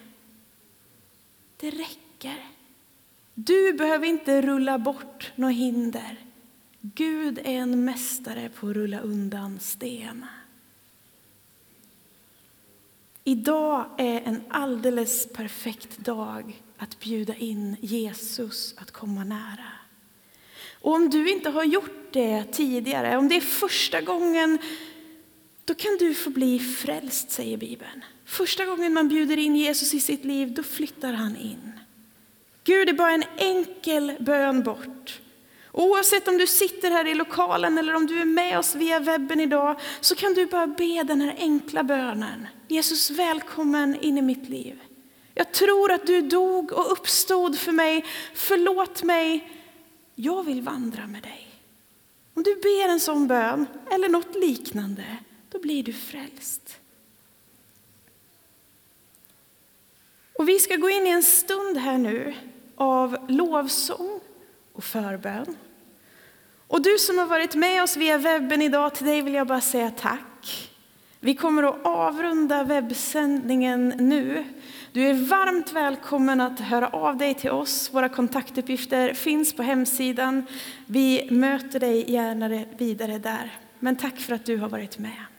Det 1.57 1.71
räcker. 1.71 2.47
Du 3.35 3.73
behöver 3.73 4.07
inte 4.07 4.43
rulla 4.43 4.79
bort 4.79 5.33
några 5.35 5.53
hinder. 5.53 6.26
Gud 6.95 7.39
är 7.39 7.45
en 7.45 7.85
mästare 7.85 8.49
på 8.49 8.69
att 8.69 8.77
rulla 8.77 9.01
undan 9.01 9.61
sten. 9.61 10.27
Idag 13.25 13.87
är 13.99 14.21
en 14.21 14.43
alldeles 14.49 15.33
perfekt 15.33 15.99
dag 15.99 16.63
att 16.77 17.01
bjuda 17.01 17.35
in 17.35 17.77
Jesus 17.81 18.75
att 18.79 18.91
komma 18.91 19.25
nära. 19.25 19.73
Och 20.81 20.95
om 20.95 21.11
du 21.11 21.33
inte 21.33 21.51
har 21.51 21.65
gjort 21.65 22.13
det 22.13 22.45
tidigare, 22.53 23.17
om 23.17 23.29
det 23.29 23.37
är 23.37 23.41
första 23.41 24.01
gången, 24.01 24.59
då 25.65 25.75
kan 25.75 25.97
du 25.99 26.15
få 26.15 26.31
bli 26.31 26.59
frälst, 26.59 27.31
säger 27.31 27.57
Bibeln. 27.57 28.05
Första 28.25 28.65
gången 28.65 28.93
man 28.93 29.09
bjuder 29.09 29.37
in 29.37 29.57
Jesus 29.57 29.95
i 29.95 30.01
sitt 30.01 30.25
liv, 30.25 30.55
då 30.55 30.63
flyttar 30.63 31.13
han 31.13 31.37
in. 31.37 31.73
Gud 32.65 32.89
är 32.89 32.93
bara 32.93 33.13
en 33.13 33.25
enkel 33.37 34.17
bön 34.21 34.63
bort. 34.63 35.21
Oavsett 35.79 36.29
om 36.29 36.39
du 36.39 36.47
sitter 36.47 36.91
här 36.91 37.07
i 37.07 37.15
lokalen 37.15 37.79
eller 37.79 37.95
om 37.95 38.07
du 38.07 38.21
är 38.21 38.25
med 38.25 38.59
oss 38.59 38.75
via 38.75 39.01
webben 39.01 39.41
idag 39.41 39.81
så 40.01 40.15
kan 40.15 40.35
du 40.35 40.47
bara 40.47 40.67
be 40.67 41.03
den 41.03 41.21
här 41.21 41.35
enkla 41.39 41.85
bönen. 41.85 42.47
Jesus 42.69 43.11
välkommen 43.11 44.01
in 44.01 44.19
i 44.19 44.23
mitt 44.23 44.49
liv. 44.49 44.81
Jag 45.35 45.53
tror 45.53 45.93
att 45.93 46.07
du 46.07 46.21
dog 46.21 46.73
och 46.73 46.93
uppstod 46.93 47.59
för 47.59 47.73
mig. 47.73 48.05
Förlåt 48.35 49.03
mig. 49.03 49.51
Jag 50.15 50.43
vill 50.43 50.63
vandra 50.63 51.07
med 51.07 51.23
dig. 51.23 51.49
Om 52.35 52.43
du 52.43 52.55
ber 52.55 52.89
en 52.89 53.01
sån 53.01 53.27
bön 53.27 53.67
eller 53.91 54.09
något 54.09 54.35
liknande, 54.35 55.17
då 55.51 55.59
blir 55.59 55.83
du 55.83 55.93
frälst. 55.93 56.81
Och 60.39 60.49
vi 60.49 60.59
ska 60.59 60.77
gå 60.77 60.91
in 60.91 61.07
i 61.07 61.11
en 61.11 61.23
stund 61.23 61.77
här 61.77 61.99
nu 61.99 62.35
av 62.77 63.17
lovsång 63.29 64.21
och 64.73 64.85
förbön. 64.85 65.57
Och 66.69 66.83
du 66.83 66.99
som 66.99 67.19
har 67.19 67.27
varit 67.27 67.55
med 67.55 67.83
oss 67.83 67.97
via 67.97 68.19
webben 68.19 68.63
idag, 68.63 68.95
till 68.95 69.07
dig 69.07 69.23
vill 69.23 69.35
jag 69.35 69.47
bara 69.47 69.61
säga 69.61 69.91
tack. 69.91 70.71
Vi 71.21 71.35
kommer 71.35 71.63
att 71.63 71.87
avrunda 71.87 72.65
webbsändningen 72.65 73.89
nu. 73.89 74.45
Du 74.93 75.07
är 75.07 75.15
varmt 75.15 75.73
välkommen 75.73 76.41
att 76.41 76.61
höra 76.61 76.89
av 76.89 77.17
dig 77.17 77.35
till 77.35 77.51
oss. 77.51 77.91
Våra 77.93 78.09
kontaktuppgifter 78.09 79.15
finns 79.15 79.53
på 79.53 79.63
hemsidan. 79.63 80.47
Vi 80.87 81.29
möter 81.31 81.81
dig 81.81 82.13
gärna 82.13 82.65
vidare 82.79 83.19
där. 83.19 83.53
Men 83.79 83.97
tack 83.97 84.21
för 84.21 84.35
att 84.35 84.45
du 84.45 84.57
har 84.57 84.69
varit 84.69 84.99
med. 84.99 85.36